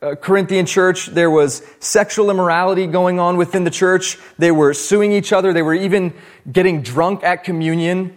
uh, 0.00 0.14
Corinthian 0.14 0.64
church. 0.64 1.08
There 1.08 1.30
was 1.30 1.62
sexual 1.78 2.30
immorality 2.30 2.86
going 2.86 3.20
on 3.20 3.36
within 3.36 3.64
the 3.64 3.70
church. 3.70 4.18
They 4.38 4.50
were 4.50 4.72
suing 4.72 5.12
each 5.12 5.30
other. 5.30 5.52
They 5.52 5.60
were 5.60 5.74
even 5.74 6.14
getting 6.50 6.80
drunk 6.80 7.22
at 7.22 7.44
communion. 7.44 8.16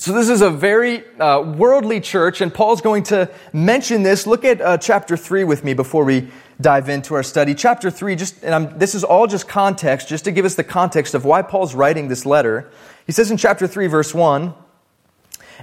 So, 0.00 0.12
this 0.12 0.28
is 0.28 0.42
a 0.42 0.50
very 0.50 1.02
uh, 1.18 1.42
worldly 1.42 2.00
church, 2.00 2.40
and 2.40 2.54
Paul's 2.54 2.80
going 2.80 3.02
to 3.04 3.28
mention 3.52 4.04
this. 4.04 4.28
Look 4.28 4.44
at 4.44 4.60
uh, 4.60 4.78
chapter 4.78 5.16
3 5.16 5.42
with 5.42 5.64
me 5.64 5.74
before 5.74 6.04
we 6.04 6.28
dive 6.60 6.88
into 6.88 7.14
our 7.14 7.24
study. 7.24 7.52
Chapter 7.52 7.90
3, 7.90 8.14
just, 8.14 8.44
and 8.44 8.54
I'm, 8.54 8.78
this 8.78 8.94
is 8.94 9.02
all 9.02 9.26
just 9.26 9.48
context, 9.48 10.08
just 10.08 10.24
to 10.26 10.30
give 10.30 10.44
us 10.44 10.54
the 10.54 10.62
context 10.62 11.14
of 11.14 11.24
why 11.24 11.42
Paul's 11.42 11.74
writing 11.74 12.06
this 12.06 12.24
letter. 12.24 12.70
He 13.06 13.12
says 13.12 13.32
in 13.32 13.36
chapter 13.36 13.66
3, 13.66 13.88
verse 13.88 14.14
1 14.14 14.54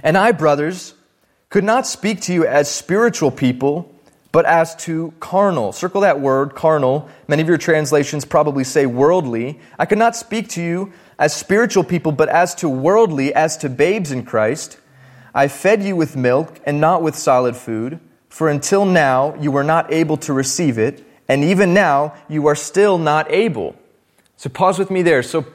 And 0.02 0.18
I, 0.18 0.32
brothers, 0.32 0.92
could 1.48 1.64
not 1.64 1.86
speak 1.86 2.20
to 2.22 2.34
you 2.34 2.46
as 2.46 2.70
spiritual 2.70 3.30
people 3.30 3.90
but 4.36 4.44
as 4.44 4.76
to 4.76 5.14
carnal. 5.18 5.72
Circle 5.72 6.02
that 6.02 6.20
word, 6.20 6.54
carnal. 6.54 7.08
Many 7.26 7.40
of 7.40 7.48
your 7.48 7.56
translations 7.56 8.26
probably 8.26 8.64
say 8.64 8.84
worldly. 8.84 9.58
I 9.78 9.86
could 9.86 9.96
not 9.96 10.14
speak 10.14 10.50
to 10.50 10.62
you 10.62 10.92
as 11.18 11.34
spiritual 11.34 11.84
people, 11.84 12.12
but 12.12 12.28
as 12.28 12.54
to 12.56 12.68
worldly, 12.68 13.32
as 13.32 13.56
to 13.56 13.70
babes 13.70 14.12
in 14.12 14.26
Christ. 14.26 14.76
I 15.34 15.48
fed 15.48 15.82
you 15.82 15.96
with 15.96 16.16
milk 16.16 16.60
and 16.66 16.82
not 16.82 17.00
with 17.00 17.16
solid 17.16 17.56
food, 17.56 17.98
for 18.28 18.50
until 18.50 18.84
now 18.84 19.34
you 19.36 19.50
were 19.50 19.64
not 19.64 19.90
able 19.90 20.18
to 20.18 20.34
receive 20.34 20.76
it, 20.76 21.02
and 21.28 21.42
even 21.42 21.72
now 21.72 22.12
you 22.28 22.46
are 22.46 22.54
still 22.54 22.98
not 22.98 23.32
able. 23.32 23.74
So 24.36 24.50
pause 24.50 24.78
with 24.78 24.90
me 24.90 25.00
there. 25.00 25.22
So 25.22 25.46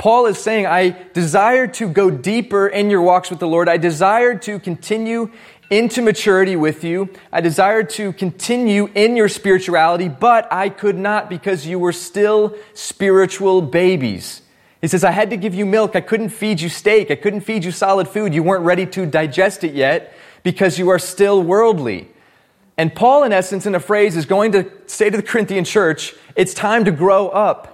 Paul 0.00 0.24
is 0.24 0.38
saying, 0.38 0.66
I 0.66 0.96
desire 1.12 1.66
to 1.66 1.86
go 1.86 2.10
deeper 2.10 2.66
in 2.66 2.88
your 2.88 3.02
walks 3.02 3.28
with 3.28 3.38
the 3.38 3.46
Lord. 3.46 3.68
I 3.68 3.76
desire 3.76 4.34
to 4.38 4.58
continue 4.58 5.30
into 5.68 6.00
maturity 6.00 6.56
with 6.56 6.84
you. 6.84 7.10
I 7.30 7.42
desired 7.42 7.90
to 7.90 8.14
continue 8.14 8.88
in 8.94 9.14
your 9.14 9.28
spirituality, 9.28 10.08
but 10.08 10.50
I 10.50 10.70
could 10.70 10.96
not 10.96 11.28
because 11.28 11.66
you 11.66 11.78
were 11.78 11.92
still 11.92 12.56
spiritual 12.72 13.60
babies. 13.60 14.40
He 14.80 14.88
says, 14.88 15.04
I 15.04 15.10
had 15.10 15.28
to 15.28 15.36
give 15.36 15.54
you 15.54 15.66
milk. 15.66 15.94
I 15.94 16.00
couldn't 16.00 16.30
feed 16.30 16.62
you 16.62 16.70
steak. 16.70 17.10
I 17.10 17.16
couldn't 17.16 17.42
feed 17.42 17.62
you 17.62 17.70
solid 17.70 18.08
food. 18.08 18.32
You 18.32 18.42
weren't 18.42 18.64
ready 18.64 18.86
to 18.86 19.04
digest 19.04 19.64
it 19.64 19.74
yet 19.74 20.14
because 20.42 20.78
you 20.78 20.88
are 20.88 20.98
still 20.98 21.42
worldly. 21.42 22.08
And 22.78 22.94
Paul, 22.94 23.24
in 23.24 23.34
essence, 23.34 23.66
in 23.66 23.74
a 23.74 23.80
phrase, 23.80 24.16
is 24.16 24.24
going 24.24 24.52
to 24.52 24.72
say 24.86 25.10
to 25.10 25.16
the 25.18 25.22
Corinthian 25.22 25.66
church, 25.66 26.14
it's 26.36 26.54
time 26.54 26.86
to 26.86 26.90
grow 26.90 27.28
up. 27.28 27.69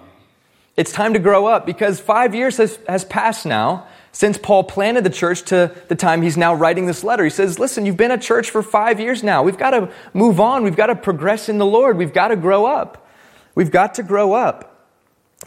It's 0.77 0.93
time 0.93 1.15
to 1.15 1.19
grow 1.19 1.47
up 1.47 1.65
because 1.65 2.01
five 2.01 2.35
years 2.35 2.59
has, 2.59 2.79
has 2.87 3.05
passed 3.05 3.47
now 3.47 3.87
since 4.13 4.37
Paul 4.37 4.65
planted 4.65 5.05
the 5.05 5.11
church 5.11 5.43
to 5.45 5.75
the 5.89 5.95
time 5.95 6.21
he's 6.21 6.37
now 6.37 6.55
writing 6.55 6.87
this 6.87 7.03
letter. 7.03 7.25
He 7.25 7.31
says, 7.31 7.59
Listen, 7.59 7.87
you've 7.87 7.97
been 7.97 8.11
a 8.11 8.19
church 8.19 8.51
for 8.51 8.63
five 8.63 9.01
years 9.01 9.23
now. 9.23 9.43
We've 9.43 9.57
got 9.57 9.71
to 9.71 9.91
move 10.13 10.39
on. 10.39 10.65
We've 10.65 10.77
got 10.77 10.87
to 10.87 10.95
progress 10.95 11.49
in 11.49 11.57
the 11.57 11.67
Lord. 11.67 11.97
We've 11.97 12.13
got 12.13 12.29
to 12.29 12.37
grow 12.37 12.67
up. 12.67 13.09
We've 13.55 13.71
got 13.71 13.95
to 13.95 14.03
grow 14.03 14.35
up. 14.35 14.87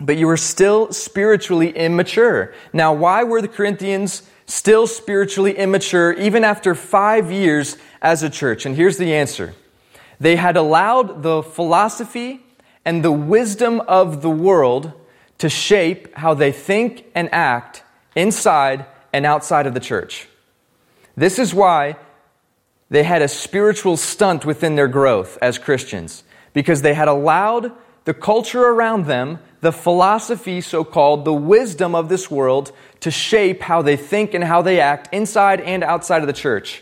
But 0.01 0.17
you 0.17 0.27
are 0.29 0.37
still 0.37 0.91
spiritually 0.93 1.75
immature. 1.75 2.53
Now, 2.73 2.93
why 2.93 3.23
were 3.23 3.41
the 3.41 3.47
Corinthians 3.47 4.23
still 4.47 4.87
spiritually 4.87 5.57
immature 5.57 6.13
even 6.13 6.43
after 6.43 6.73
five 6.73 7.31
years 7.31 7.77
as 8.01 8.23
a 8.23 8.29
church? 8.31 8.65
And 8.65 8.75
here's 8.75 8.97
the 8.97 9.13
answer 9.13 9.53
they 10.19 10.37
had 10.37 10.57
allowed 10.57 11.21
the 11.21 11.43
philosophy 11.43 12.41
and 12.83 13.03
the 13.03 13.11
wisdom 13.11 13.81
of 13.81 14.23
the 14.23 14.29
world 14.29 14.93
to 15.39 15.49
shape 15.49 16.15
how 16.15 16.33
they 16.33 16.51
think 16.51 17.05
and 17.15 17.33
act 17.33 17.83
inside 18.15 18.85
and 19.11 19.25
outside 19.25 19.65
of 19.65 19.73
the 19.73 19.79
church. 19.79 20.27
This 21.17 21.39
is 21.39 21.53
why 21.53 21.97
they 22.89 23.03
had 23.03 23.21
a 23.21 23.27
spiritual 23.27 23.97
stunt 23.97 24.45
within 24.45 24.75
their 24.75 24.87
growth 24.87 25.37
as 25.41 25.57
Christians, 25.57 26.23
because 26.53 26.81
they 26.81 26.93
had 26.93 27.07
allowed 27.07 27.71
the 28.05 28.13
culture 28.13 28.63
around 28.63 29.05
them, 29.05 29.39
the 29.61 29.71
philosophy, 29.71 30.61
so 30.61 30.83
called, 30.83 31.25
the 31.25 31.33
wisdom 31.33 31.93
of 31.93 32.09
this 32.09 32.31
world, 32.31 32.71
to 33.01 33.11
shape 33.11 33.61
how 33.61 33.81
they 33.81 33.95
think 33.95 34.33
and 34.33 34.43
how 34.43 34.61
they 34.61 34.79
act 34.79 35.13
inside 35.13 35.61
and 35.61 35.83
outside 35.83 36.21
of 36.21 36.27
the 36.27 36.33
church. 36.33 36.81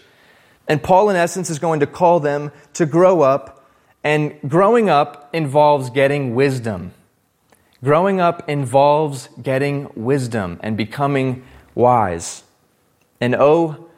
And 0.68 0.82
Paul, 0.82 1.10
in 1.10 1.16
essence, 1.16 1.50
is 1.50 1.60
going 1.60 1.82
to 1.82 1.88
call 1.88 2.20
them 2.20 2.52
to 2.74 2.86
grow 2.86 3.22
up, 3.22 3.66
and 4.04 4.38
growing 4.48 4.90
up 4.90 5.30
involves 5.34 5.90
getting 5.90 6.36
wisdom. 6.36 6.94
Growing 7.84 8.20
up 8.20 8.50
involves 8.50 9.30
getting 9.42 9.90
wisdom 9.96 10.60
and 10.64 10.76
becoming 10.76 11.44
wise. 11.76 12.44
And 13.22 13.36
oh, 13.36 13.90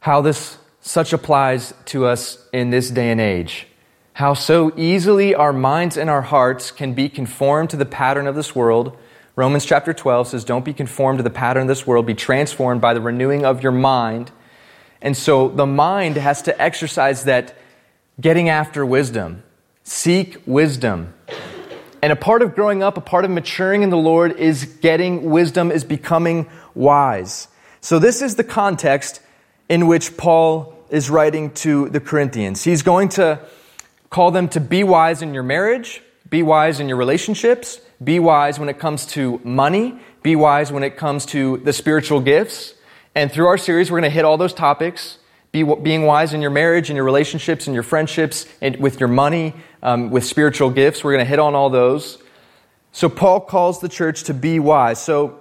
how 0.00 0.20
this 0.20 0.58
such 0.80 1.12
applies 1.12 1.74
to 1.86 2.06
us 2.06 2.46
in 2.52 2.70
this 2.70 2.90
day 2.90 3.10
and 3.10 3.20
age. 3.20 3.66
How 4.12 4.34
so 4.34 4.72
easily 4.76 5.34
our 5.34 5.52
minds 5.52 5.96
and 5.96 6.10
our 6.10 6.22
hearts 6.22 6.70
can 6.70 6.92
be 6.92 7.08
conformed 7.08 7.70
to 7.70 7.76
the 7.76 7.86
pattern 7.86 8.26
of 8.26 8.34
this 8.34 8.54
world. 8.54 8.96
Romans 9.36 9.64
chapter 9.64 9.92
12 9.94 10.28
says, 10.28 10.44
Don't 10.44 10.64
be 10.64 10.74
conformed 10.74 11.18
to 11.18 11.22
the 11.22 11.30
pattern 11.30 11.62
of 11.62 11.68
this 11.68 11.86
world, 11.86 12.04
be 12.04 12.14
transformed 12.14 12.80
by 12.80 12.94
the 12.94 13.00
renewing 13.00 13.44
of 13.44 13.62
your 13.62 13.72
mind. 13.72 14.32
And 15.00 15.16
so 15.16 15.48
the 15.48 15.66
mind 15.66 16.16
has 16.16 16.42
to 16.42 16.60
exercise 16.60 17.24
that 17.24 17.56
getting 18.20 18.48
after 18.48 18.84
wisdom. 18.84 19.44
Seek 19.84 20.42
wisdom. 20.44 21.14
And 22.00 22.12
a 22.12 22.16
part 22.16 22.42
of 22.42 22.54
growing 22.54 22.82
up, 22.82 22.96
a 22.96 23.00
part 23.00 23.24
of 23.24 23.30
maturing 23.30 23.82
in 23.82 23.90
the 23.90 23.96
Lord 23.96 24.32
is 24.32 24.64
getting 24.64 25.30
wisdom, 25.30 25.72
is 25.72 25.84
becoming 25.84 26.48
wise. 26.74 27.48
So, 27.80 27.98
this 27.98 28.22
is 28.22 28.36
the 28.36 28.44
context 28.44 29.20
in 29.68 29.86
which 29.86 30.16
Paul 30.16 30.74
is 30.90 31.10
writing 31.10 31.50
to 31.52 31.88
the 31.88 32.00
Corinthians. 32.00 32.64
He's 32.64 32.82
going 32.82 33.10
to 33.10 33.40
call 34.10 34.30
them 34.30 34.48
to 34.50 34.60
be 34.60 34.84
wise 34.84 35.22
in 35.22 35.34
your 35.34 35.42
marriage, 35.42 36.02
be 36.30 36.42
wise 36.42 36.80
in 36.80 36.88
your 36.88 36.96
relationships, 36.96 37.80
be 38.02 38.18
wise 38.18 38.58
when 38.58 38.68
it 38.68 38.78
comes 38.78 39.06
to 39.06 39.40
money, 39.44 39.98
be 40.22 40.36
wise 40.36 40.72
when 40.72 40.82
it 40.82 40.96
comes 40.96 41.26
to 41.26 41.58
the 41.58 41.72
spiritual 41.72 42.20
gifts. 42.20 42.74
And 43.14 43.30
through 43.30 43.46
our 43.46 43.58
series, 43.58 43.90
we're 43.90 44.00
going 44.00 44.10
to 44.10 44.14
hit 44.14 44.24
all 44.24 44.36
those 44.36 44.54
topics. 44.54 45.18
Be, 45.52 45.62
being 45.62 46.02
wise 46.04 46.34
in 46.34 46.42
your 46.42 46.50
marriage, 46.50 46.90
in 46.90 46.96
your 46.96 47.04
relationships, 47.04 47.66
in 47.66 47.74
your 47.74 47.82
friendships, 47.82 48.46
and 48.60 48.76
with 48.76 49.00
your 49.00 49.08
money, 49.08 49.54
um, 49.82 50.10
with 50.10 50.24
spiritual 50.24 50.70
gifts. 50.70 51.02
We're 51.02 51.12
going 51.12 51.24
to 51.24 51.28
hit 51.28 51.38
on 51.38 51.54
all 51.54 51.70
those. 51.70 52.18
So 52.92 53.08
Paul 53.08 53.40
calls 53.40 53.80
the 53.80 53.88
church 53.88 54.24
to 54.24 54.34
be 54.34 54.58
wise. 54.58 55.02
So 55.02 55.40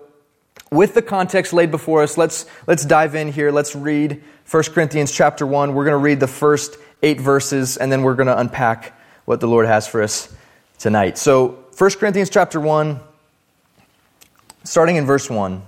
with 0.71 0.93
the 0.93 1.01
context 1.01 1.53
laid 1.53 1.71
before 1.71 2.03
us, 2.03 2.17
let's, 2.17 2.45
let's 2.67 2.85
dive 2.85 3.15
in 3.15 3.31
here. 3.31 3.51
Let's 3.51 3.75
read 3.75 4.21
1 4.49 4.63
Corinthians 4.65 5.11
chapter 5.11 5.45
1. 5.45 5.73
We're 5.73 5.85
going 5.85 5.93
to 5.93 5.97
read 5.97 6.19
the 6.19 6.27
first 6.27 6.77
eight 7.01 7.19
verses, 7.19 7.77
and 7.77 7.91
then 7.91 8.01
we're 8.01 8.15
going 8.15 8.27
to 8.27 8.37
unpack 8.37 8.99
what 9.25 9.39
the 9.39 9.47
Lord 9.47 9.65
has 9.65 9.87
for 9.87 10.01
us 10.01 10.33
tonight. 10.77 11.17
So 11.17 11.65
1 11.77 11.91
Corinthians 11.91 12.29
chapter 12.29 12.59
1, 12.59 12.99
starting 14.63 14.95
in 14.95 15.05
verse 15.05 15.29
1. 15.29 15.61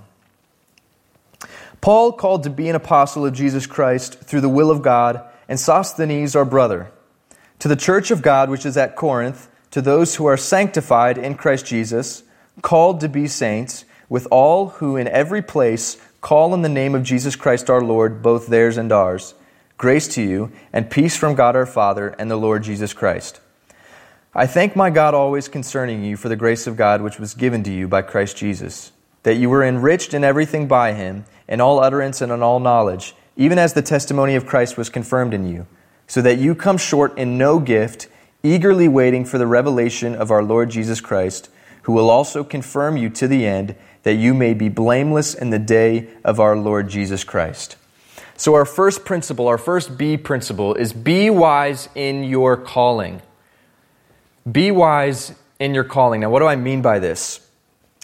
Paul, 1.80 2.12
called 2.12 2.42
to 2.42 2.50
be 2.50 2.68
an 2.68 2.76
apostle 2.76 3.24
of 3.24 3.32
Jesus 3.32 3.66
Christ 3.66 4.20
through 4.20 4.42
the 4.42 4.48
will 4.48 4.70
of 4.70 4.82
God, 4.82 5.22
and 5.48 5.58
Sosthenes, 5.58 6.36
our 6.36 6.44
brother 6.44 6.92
to 7.60 7.68
the 7.68 7.76
church 7.76 8.10
of 8.10 8.22
God 8.22 8.50
which 8.50 8.66
is 8.66 8.76
at 8.76 8.96
Corinth, 8.96 9.48
to 9.70 9.80
those 9.80 10.16
who 10.16 10.26
are 10.26 10.36
sanctified 10.36 11.16
in 11.16 11.36
Christ 11.36 11.66
Jesus, 11.66 12.24
called 12.62 13.00
to 13.00 13.08
be 13.08 13.28
saints, 13.28 13.84
with 14.08 14.26
all 14.30 14.70
who 14.70 14.96
in 14.96 15.06
every 15.06 15.42
place 15.42 15.96
call 16.20 16.52
on 16.52 16.62
the 16.62 16.68
name 16.68 16.94
of 16.94 17.04
Jesus 17.04 17.36
Christ 17.36 17.70
our 17.70 17.80
Lord, 17.80 18.22
both 18.22 18.48
theirs 18.48 18.76
and 18.76 18.90
ours. 18.90 19.34
Grace 19.78 20.08
to 20.08 20.22
you, 20.22 20.50
and 20.72 20.90
peace 20.90 21.16
from 21.16 21.34
God 21.34 21.54
our 21.54 21.66
Father 21.66 22.08
and 22.18 22.30
the 22.30 22.36
Lord 22.36 22.64
Jesus 22.64 22.92
Christ. 22.92 23.40
I 24.34 24.46
thank 24.46 24.74
my 24.74 24.90
God 24.90 25.14
always 25.14 25.48
concerning 25.48 26.04
you 26.04 26.16
for 26.16 26.28
the 26.28 26.36
grace 26.36 26.66
of 26.66 26.76
God 26.76 27.02
which 27.02 27.18
was 27.18 27.34
given 27.34 27.62
to 27.64 27.72
you 27.72 27.88
by 27.88 28.02
Christ 28.02 28.36
Jesus, 28.36 28.92
that 29.22 29.36
you 29.36 29.48
were 29.48 29.64
enriched 29.64 30.14
in 30.14 30.24
everything 30.24 30.66
by 30.66 30.92
him, 30.92 31.24
in 31.50 31.60
all 31.60 31.80
utterance 31.80 32.22
and 32.22 32.32
in 32.32 32.42
all 32.42 32.60
knowledge, 32.60 33.14
even 33.36 33.58
as 33.58 33.74
the 33.74 33.82
testimony 33.82 34.36
of 34.36 34.46
Christ 34.46 34.78
was 34.78 34.88
confirmed 34.88 35.34
in 35.34 35.46
you 35.46 35.66
so 36.10 36.20
that 36.22 36.38
you 36.38 36.56
come 36.56 36.76
short 36.76 37.16
in 37.16 37.38
no 37.38 37.60
gift, 37.60 38.08
eagerly 38.42 38.88
waiting 38.88 39.24
for 39.24 39.38
the 39.38 39.46
revelation 39.46 40.12
of 40.12 40.32
our 40.32 40.42
Lord 40.42 40.68
Jesus 40.68 41.00
Christ, 41.00 41.48
who 41.82 41.92
will 41.92 42.10
also 42.10 42.42
confirm 42.42 42.96
you 42.96 43.08
to 43.10 43.28
the 43.28 43.46
end, 43.46 43.76
that 44.02 44.14
you 44.14 44.34
may 44.34 44.52
be 44.52 44.68
blameless 44.68 45.34
in 45.34 45.50
the 45.50 45.58
day 45.60 46.08
of 46.24 46.40
our 46.40 46.56
Lord 46.56 46.88
Jesus 46.88 47.22
Christ. 47.22 47.76
So, 48.36 48.54
our 48.54 48.64
first 48.64 49.04
principle, 49.04 49.46
our 49.46 49.56
first 49.58 49.96
B 49.96 50.16
principle, 50.16 50.74
is 50.74 50.92
be 50.92 51.30
wise 51.30 51.88
in 51.94 52.24
your 52.24 52.56
calling. 52.56 53.22
Be 54.50 54.72
wise 54.72 55.34
in 55.60 55.74
your 55.74 55.84
calling. 55.84 56.22
Now, 56.22 56.30
what 56.30 56.40
do 56.40 56.46
I 56.46 56.56
mean 56.56 56.82
by 56.82 56.98
this? 56.98 57.46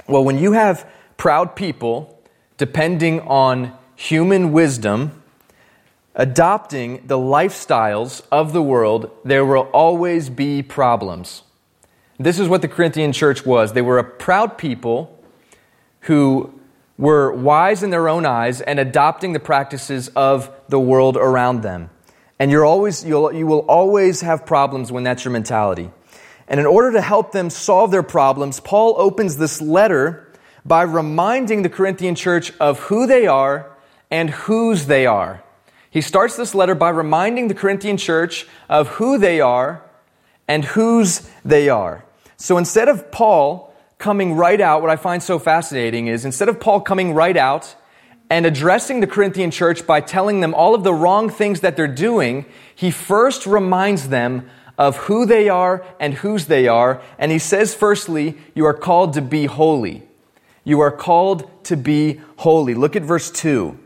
Well, 0.06 0.22
when 0.22 0.38
you 0.38 0.52
have 0.52 0.88
proud 1.16 1.56
people 1.56 2.15
depending 2.56 3.20
on 3.20 3.76
human 3.94 4.52
wisdom, 4.52 5.22
adopting 6.14 7.06
the 7.06 7.18
lifestyles 7.18 8.22
of 8.32 8.52
the 8.52 8.62
world, 8.62 9.10
there 9.24 9.44
will 9.44 9.68
always 9.72 10.30
be 10.30 10.62
problems. 10.62 11.42
This 12.18 12.38
is 12.38 12.48
what 12.48 12.62
the 12.62 12.68
Corinthian 12.68 13.12
church 13.12 13.44
was. 13.44 13.72
They 13.72 13.82
were 13.82 13.98
a 13.98 14.04
proud 14.04 14.56
people 14.56 15.22
who 16.00 16.58
were 16.96 17.32
wise 17.32 17.82
in 17.82 17.90
their 17.90 18.08
own 18.08 18.24
eyes 18.24 18.62
and 18.62 18.80
adopting 18.80 19.34
the 19.34 19.40
practices 19.40 20.08
of 20.16 20.50
the 20.68 20.80
world 20.80 21.16
around 21.16 21.62
them. 21.62 21.90
And 22.38 22.50
you're 22.50 22.64
always, 22.64 23.04
you'll, 23.04 23.32
you 23.32 23.46
will 23.46 23.60
always 23.60 24.22
have 24.22 24.46
problems 24.46 24.90
when 24.90 25.04
that's 25.04 25.24
your 25.24 25.32
mentality. 25.32 25.90
And 26.48 26.60
in 26.60 26.66
order 26.66 26.92
to 26.92 27.00
help 27.00 27.32
them 27.32 27.50
solve 27.50 27.90
their 27.90 28.02
problems, 28.02 28.60
Paul 28.60 28.94
opens 28.98 29.36
this 29.36 29.60
letter 29.60 30.25
by 30.66 30.82
reminding 30.82 31.62
the 31.62 31.68
Corinthian 31.68 32.14
church 32.14 32.52
of 32.58 32.80
who 32.80 33.06
they 33.06 33.26
are 33.26 33.70
and 34.10 34.30
whose 34.30 34.86
they 34.86 35.06
are. 35.06 35.42
He 35.90 36.00
starts 36.00 36.36
this 36.36 36.54
letter 36.54 36.74
by 36.74 36.90
reminding 36.90 37.48
the 37.48 37.54
Corinthian 37.54 37.96
church 37.96 38.46
of 38.68 38.88
who 38.88 39.18
they 39.18 39.40
are 39.40 39.82
and 40.48 40.64
whose 40.64 41.30
they 41.44 41.68
are. 41.68 42.04
So 42.36 42.58
instead 42.58 42.88
of 42.88 43.10
Paul 43.10 43.72
coming 43.98 44.34
right 44.34 44.60
out, 44.60 44.82
what 44.82 44.90
I 44.90 44.96
find 44.96 45.22
so 45.22 45.38
fascinating 45.38 46.08
is 46.08 46.24
instead 46.24 46.48
of 46.48 46.60
Paul 46.60 46.80
coming 46.80 47.14
right 47.14 47.36
out 47.36 47.74
and 48.28 48.44
addressing 48.44 49.00
the 49.00 49.06
Corinthian 49.06 49.50
church 49.50 49.86
by 49.86 50.00
telling 50.00 50.40
them 50.40 50.52
all 50.52 50.74
of 50.74 50.84
the 50.84 50.92
wrong 50.92 51.30
things 51.30 51.60
that 51.60 51.76
they're 51.76 51.86
doing, 51.86 52.44
he 52.74 52.90
first 52.90 53.46
reminds 53.46 54.08
them 54.08 54.50
of 54.76 54.96
who 54.96 55.24
they 55.24 55.48
are 55.48 55.86
and 55.98 56.14
whose 56.14 56.46
they 56.46 56.68
are. 56.68 57.00
And 57.18 57.32
he 57.32 57.38
says, 57.38 57.74
firstly, 57.74 58.36
you 58.54 58.66
are 58.66 58.74
called 58.74 59.14
to 59.14 59.22
be 59.22 59.46
holy. 59.46 60.05
You 60.66 60.80
are 60.80 60.90
called 60.90 61.48
to 61.66 61.76
be 61.76 62.20
holy. 62.38 62.74
Look 62.74 62.96
at 62.96 63.04
verse 63.04 63.30
2. 63.30 63.78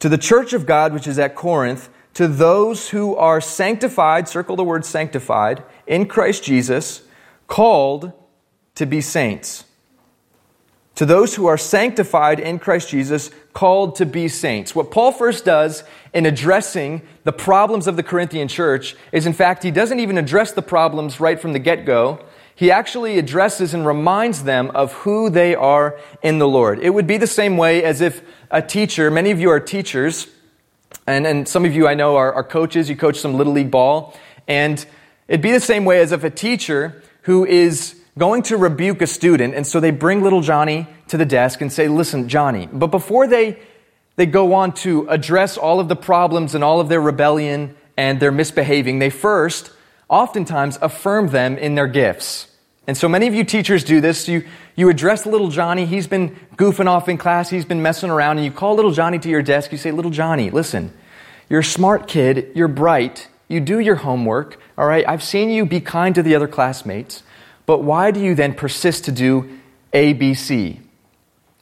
To 0.00 0.08
the 0.08 0.16
church 0.16 0.54
of 0.54 0.64
God, 0.64 0.94
which 0.94 1.06
is 1.06 1.18
at 1.18 1.34
Corinth, 1.34 1.90
to 2.14 2.26
those 2.26 2.88
who 2.88 3.14
are 3.14 3.42
sanctified, 3.42 4.26
circle 4.26 4.56
the 4.56 4.64
word 4.64 4.86
sanctified, 4.86 5.62
in 5.86 6.06
Christ 6.06 6.44
Jesus, 6.44 7.02
called 7.46 8.10
to 8.74 8.86
be 8.86 9.02
saints. 9.02 9.64
To 10.94 11.04
those 11.04 11.34
who 11.34 11.44
are 11.46 11.58
sanctified 11.58 12.40
in 12.40 12.58
Christ 12.58 12.88
Jesus, 12.88 13.30
called 13.52 13.96
to 13.96 14.06
be 14.06 14.28
saints. 14.28 14.74
What 14.74 14.90
Paul 14.90 15.12
first 15.12 15.44
does 15.44 15.84
in 16.14 16.24
addressing 16.24 17.02
the 17.24 17.32
problems 17.32 17.86
of 17.86 17.96
the 17.96 18.02
Corinthian 18.02 18.48
church 18.48 18.96
is, 19.12 19.26
in 19.26 19.34
fact, 19.34 19.62
he 19.62 19.70
doesn't 19.70 20.00
even 20.00 20.16
address 20.16 20.52
the 20.52 20.62
problems 20.62 21.20
right 21.20 21.38
from 21.38 21.52
the 21.52 21.58
get 21.58 21.84
go. 21.84 22.24
He 22.54 22.70
actually 22.70 23.18
addresses 23.18 23.74
and 23.74 23.86
reminds 23.86 24.44
them 24.44 24.70
of 24.70 24.92
who 24.92 25.30
they 25.30 25.54
are 25.54 25.98
in 26.22 26.38
the 26.38 26.48
Lord. 26.48 26.78
It 26.80 26.90
would 26.90 27.06
be 27.06 27.16
the 27.16 27.26
same 27.26 27.56
way 27.56 27.82
as 27.82 28.00
if 28.00 28.22
a 28.50 28.60
teacher, 28.60 29.10
many 29.10 29.30
of 29.30 29.40
you 29.40 29.50
are 29.50 29.60
teachers, 29.60 30.28
and, 31.06 31.26
and 31.26 31.48
some 31.48 31.64
of 31.64 31.74
you 31.74 31.88
I 31.88 31.94
know 31.94 32.16
are, 32.16 32.32
are 32.32 32.44
coaches, 32.44 32.88
you 32.88 32.96
coach 32.96 33.18
some 33.18 33.34
little 33.34 33.52
league 33.52 33.70
ball, 33.70 34.14
and 34.46 34.84
it'd 35.28 35.40
be 35.40 35.52
the 35.52 35.60
same 35.60 35.84
way 35.84 36.00
as 36.00 36.12
if 36.12 36.24
a 36.24 36.30
teacher 36.30 37.02
who 37.22 37.46
is 37.46 37.98
going 38.18 38.42
to 38.42 38.56
rebuke 38.56 39.00
a 39.00 39.06
student, 39.06 39.54
and 39.54 39.66
so 39.66 39.80
they 39.80 39.90
bring 39.90 40.22
little 40.22 40.42
Johnny 40.42 40.86
to 41.08 41.16
the 41.16 41.24
desk 41.24 41.60
and 41.60 41.72
say, 41.72 41.88
Listen, 41.88 42.28
Johnny, 42.28 42.68
but 42.70 42.88
before 42.88 43.26
they, 43.26 43.58
they 44.16 44.26
go 44.26 44.52
on 44.54 44.72
to 44.72 45.08
address 45.08 45.56
all 45.56 45.80
of 45.80 45.88
the 45.88 45.96
problems 45.96 46.54
and 46.54 46.62
all 46.62 46.80
of 46.80 46.88
their 46.88 47.00
rebellion 47.00 47.74
and 47.96 48.20
their 48.20 48.32
misbehaving, 48.32 48.98
they 48.98 49.10
first 49.10 49.72
oftentimes 50.12 50.78
affirm 50.82 51.28
them 51.28 51.56
in 51.56 51.74
their 51.74 51.88
gifts. 51.88 52.46
And 52.86 52.96
so 52.96 53.08
many 53.08 53.26
of 53.26 53.34
you 53.34 53.44
teachers 53.44 53.82
do 53.82 54.00
this. 54.00 54.28
You, 54.28 54.44
you 54.76 54.88
address 54.90 55.24
little 55.24 55.48
Johnny. 55.48 55.86
He's 55.86 56.06
been 56.06 56.36
goofing 56.56 56.86
off 56.86 57.08
in 57.08 57.16
class. 57.16 57.48
He's 57.48 57.64
been 57.64 57.80
messing 57.80 58.10
around. 58.10 58.36
And 58.36 58.44
you 58.44 58.52
call 58.52 58.74
little 58.74 58.90
Johnny 58.90 59.18
to 59.20 59.28
your 59.28 59.42
desk. 59.42 59.72
You 59.72 59.78
say, 59.78 59.90
Little 59.90 60.10
Johnny, 60.10 60.50
listen, 60.50 60.92
you're 61.48 61.60
a 61.60 61.64
smart 61.64 62.08
kid. 62.08 62.52
You're 62.54 62.68
bright. 62.68 63.28
You 63.48 63.60
do 63.60 63.78
your 63.78 63.96
homework. 63.96 64.60
All 64.76 64.86
right. 64.86 65.04
I've 65.08 65.22
seen 65.22 65.48
you 65.48 65.64
be 65.64 65.80
kind 65.80 66.14
to 66.16 66.22
the 66.22 66.34
other 66.34 66.48
classmates. 66.48 67.22
But 67.64 67.82
why 67.82 68.10
do 68.10 68.20
you 68.20 68.34
then 68.34 68.54
persist 68.54 69.04
to 69.06 69.12
do 69.12 69.58
A, 69.92 70.12
B, 70.12 70.34
C? 70.34 70.80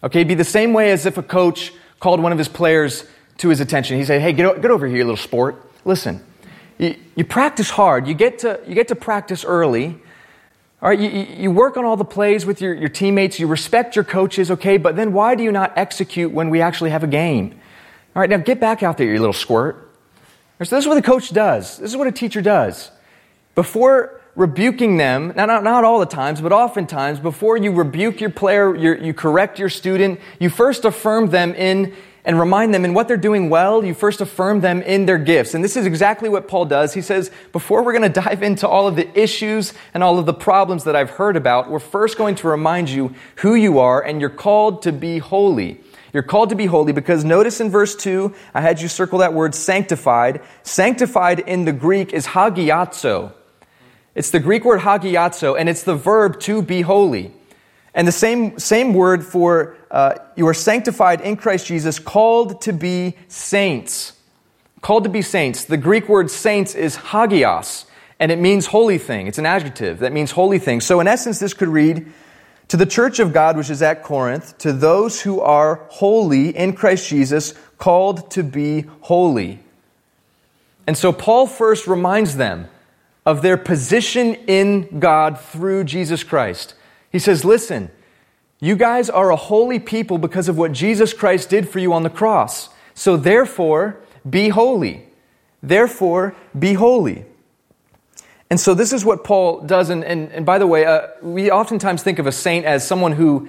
Okay, 0.02 0.24
be 0.24 0.34
the 0.34 0.44
same 0.44 0.72
way 0.72 0.90
as 0.90 1.06
if 1.06 1.18
a 1.18 1.22
coach 1.22 1.72
called 2.00 2.20
one 2.20 2.32
of 2.32 2.38
his 2.38 2.48
players 2.48 3.04
to 3.38 3.50
his 3.50 3.60
attention. 3.60 3.98
He 3.98 4.04
said, 4.04 4.22
Hey, 4.22 4.32
get, 4.32 4.62
get 4.62 4.70
over 4.70 4.86
here, 4.86 5.04
little 5.04 5.16
sport. 5.16 5.70
Listen, 5.84 6.24
you, 6.80 6.96
you 7.14 7.24
practice 7.24 7.68
hard. 7.68 8.06
You 8.06 8.14
get, 8.14 8.38
to, 8.40 8.58
you 8.66 8.74
get 8.74 8.88
to 8.88 8.94
practice 8.94 9.44
early. 9.44 9.98
All 10.80 10.88
right, 10.88 10.98
you, 10.98 11.10
you 11.10 11.50
work 11.50 11.76
on 11.76 11.84
all 11.84 11.96
the 11.96 12.06
plays 12.06 12.46
with 12.46 12.62
your, 12.62 12.72
your 12.72 12.88
teammates. 12.88 13.38
You 13.38 13.46
respect 13.46 13.94
your 13.94 14.04
coaches, 14.04 14.50
okay, 14.50 14.78
but 14.78 14.96
then 14.96 15.12
why 15.12 15.34
do 15.34 15.42
you 15.42 15.52
not 15.52 15.76
execute 15.76 16.32
when 16.32 16.48
we 16.48 16.62
actually 16.62 16.88
have 16.88 17.04
a 17.04 17.06
game? 17.06 17.52
All 18.16 18.20
right, 18.20 18.30
now 18.30 18.38
get 18.38 18.60
back 18.60 18.82
out 18.82 18.96
there, 18.96 19.06
you 19.06 19.18
little 19.18 19.34
squirt. 19.34 19.90
So 20.62 20.76
this 20.76 20.84
is 20.84 20.88
what 20.88 20.94
the 20.94 21.02
coach 21.02 21.30
does. 21.30 21.76
This 21.76 21.90
is 21.90 21.96
what 21.96 22.06
a 22.06 22.12
teacher 22.12 22.40
does. 22.40 22.90
Before 23.54 24.20
rebuking 24.34 24.96
them, 24.96 25.34
not, 25.36 25.46
not, 25.46 25.62
not 25.62 25.84
all 25.84 26.00
the 26.00 26.06
times, 26.06 26.40
but 26.40 26.52
oftentimes, 26.52 27.18
before 27.18 27.58
you 27.58 27.72
rebuke 27.72 28.20
your 28.20 28.30
player, 28.30 28.74
you 28.74 29.12
correct 29.12 29.58
your 29.58 29.68
student, 29.68 30.18
you 30.38 30.48
first 30.48 30.86
affirm 30.86 31.28
them 31.28 31.54
in 31.54 31.94
and 32.30 32.38
remind 32.38 32.72
them 32.72 32.84
in 32.84 32.94
what 32.94 33.08
they're 33.08 33.16
doing 33.16 33.50
well, 33.50 33.84
you 33.84 33.92
first 33.92 34.20
affirm 34.20 34.60
them 34.60 34.82
in 34.82 35.04
their 35.04 35.18
gifts. 35.18 35.52
And 35.52 35.64
this 35.64 35.76
is 35.76 35.84
exactly 35.84 36.28
what 36.28 36.46
Paul 36.46 36.64
does. 36.64 36.94
He 36.94 37.00
says, 37.00 37.28
before 37.50 37.82
we're 37.82 37.90
going 37.92 38.12
to 38.12 38.20
dive 38.20 38.44
into 38.44 38.68
all 38.68 38.86
of 38.86 38.94
the 38.94 39.20
issues 39.20 39.74
and 39.94 40.04
all 40.04 40.16
of 40.16 40.26
the 40.26 40.32
problems 40.32 40.84
that 40.84 40.94
I've 40.94 41.10
heard 41.10 41.36
about, 41.36 41.68
we're 41.68 41.80
first 41.80 42.16
going 42.16 42.36
to 42.36 42.46
remind 42.46 42.88
you 42.88 43.16
who 43.38 43.56
you 43.56 43.80
are 43.80 44.00
and 44.00 44.20
you're 44.20 44.30
called 44.30 44.82
to 44.82 44.92
be 44.92 45.18
holy. 45.18 45.80
You're 46.12 46.22
called 46.22 46.50
to 46.50 46.54
be 46.54 46.66
holy 46.66 46.92
because 46.92 47.24
notice 47.24 47.60
in 47.60 47.68
verse 47.68 47.96
2, 47.96 48.32
I 48.54 48.60
had 48.60 48.80
you 48.80 48.86
circle 48.86 49.18
that 49.18 49.34
word 49.34 49.52
sanctified. 49.56 50.40
Sanctified 50.62 51.40
in 51.40 51.64
the 51.64 51.72
Greek 51.72 52.12
is 52.12 52.28
hagiazo. 52.28 53.32
It's 54.14 54.30
the 54.30 54.38
Greek 54.38 54.64
word 54.64 54.82
hagiazo, 54.82 55.58
and 55.58 55.68
it's 55.68 55.82
the 55.82 55.96
verb 55.96 56.38
to 56.42 56.62
be 56.62 56.82
holy. 56.82 57.32
And 57.94 58.06
the 58.06 58.12
same, 58.12 58.58
same 58.58 58.94
word 58.94 59.24
for 59.24 59.76
uh, 59.90 60.14
you 60.36 60.46
are 60.46 60.54
sanctified 60.54 61.20
in 61.20 61.36
Christ 61.36 61.66
Jesus, 61.66 61.98
called 61.98 62.62
to 62.62 62.72
be 62.72 63.16
saints. 63.28 64.12
Called 64.80 65.04
to 65.04 65.10
be 65.10 65.22
saints. 65.22 65.64
The 65.64 65.76
Greek 65.76 66.08
word 66.08 66.30
saints 66.30 66.74
is 66.74 66.96
hagios, 66.96 67.86
and 68.20 68.30
it 68.30 68.38
means 68.38 68.66
holy 68.66 68.98
thing. 68.98 69.26
It's 69.26 69.38
an 69.38 69.46
adjective 69.46 69.98
that 69.98 70.12
means 70.12 70.30
holy 70.30 70.58
thing. 70.58 70.80
So, 70.80 71.00
in 71.00 71.08
essence, 71.08 71.38
this 71.38 71.54
could 71.54 71.68
read 71.68 72.06
To 72.68 72.76
the 72.76 72.86
church 72.86 73.18
of 73.18 73.32
God 73.32 73.56
which 73.56 73.68
is 73.68 73.82
at 73.82 74.04
Corinth, 74.04 74.56
to 74.58 74.72
those 74.72 75.20
who 75.22 75.40
are 75.40 75.86
holy 75.88 76.56
in 76.56 76.74
Christ 76.74 77.08
Jesus, 77.08 77.54
called 77.78 78.30
to 78.30 78.44
be 78.44 78.84
holy. 79.00 79.58
And 80.86 80.96
so, 80.96 81.12
Paul 81.12 81.48
first 81.48 81.88
reminds 81.88 82.36
them 82.36 82.68
of 83.26 83.42
their 83.42 83.56
position 83.56 84.34
in 84.46 85.00
God 85.00 85.38
through 85.38 85.84
Jesus 85.84 86.22
Christ. 86.22 86.74
He 87.10 87.18
says, 87.18 87.44
Listen, 87.44 87.90
you 88.60 88.76
guys 88.76 89.08
are 89.08 89.30
a 89.30 89.36
holy 89.36 89.78
people 89.78 90.18
because 90.18 90.48
of 90.48 90.58
what 90.58 90.72
Jesus 90.72 91.12
Christ 91.12 91.48
did 91.48 91.68
for 91.68 91.78
you 91.78 91.92
on 91.92 92.02
the 92.02 92.10
cross. 92.10 92.68
So 92.94 93.16
therefore, 93.16 94.00
be 94.28 94.50
holy. 94.50 95.06
Therefore, 95.62 96.34
be 96.58 96.74
holy. 96.74 97.24
And 98.50 98.58
so 98.58 98.74
this 98.74 98.92
is 98.92 99.04
what 99.04 99.24
Paul 99.24 99.60
does. 99.60 99.90
And, 99.90 100.04
and, 100.04 100.30
and 100.32 100.44
by 100.44 100.58
the 100.58 100.66
way, 100.66 100.84
uh, 100.84 101.08
we 101.22 101.50
oftentimes 101.50 102.02
think 102.02 102.18
of 102.18 102.26
a 102.26 102.32
saint 102.32 102.66
as 102.66 102.86
someone 102.86 103.12
who 103.12 103.48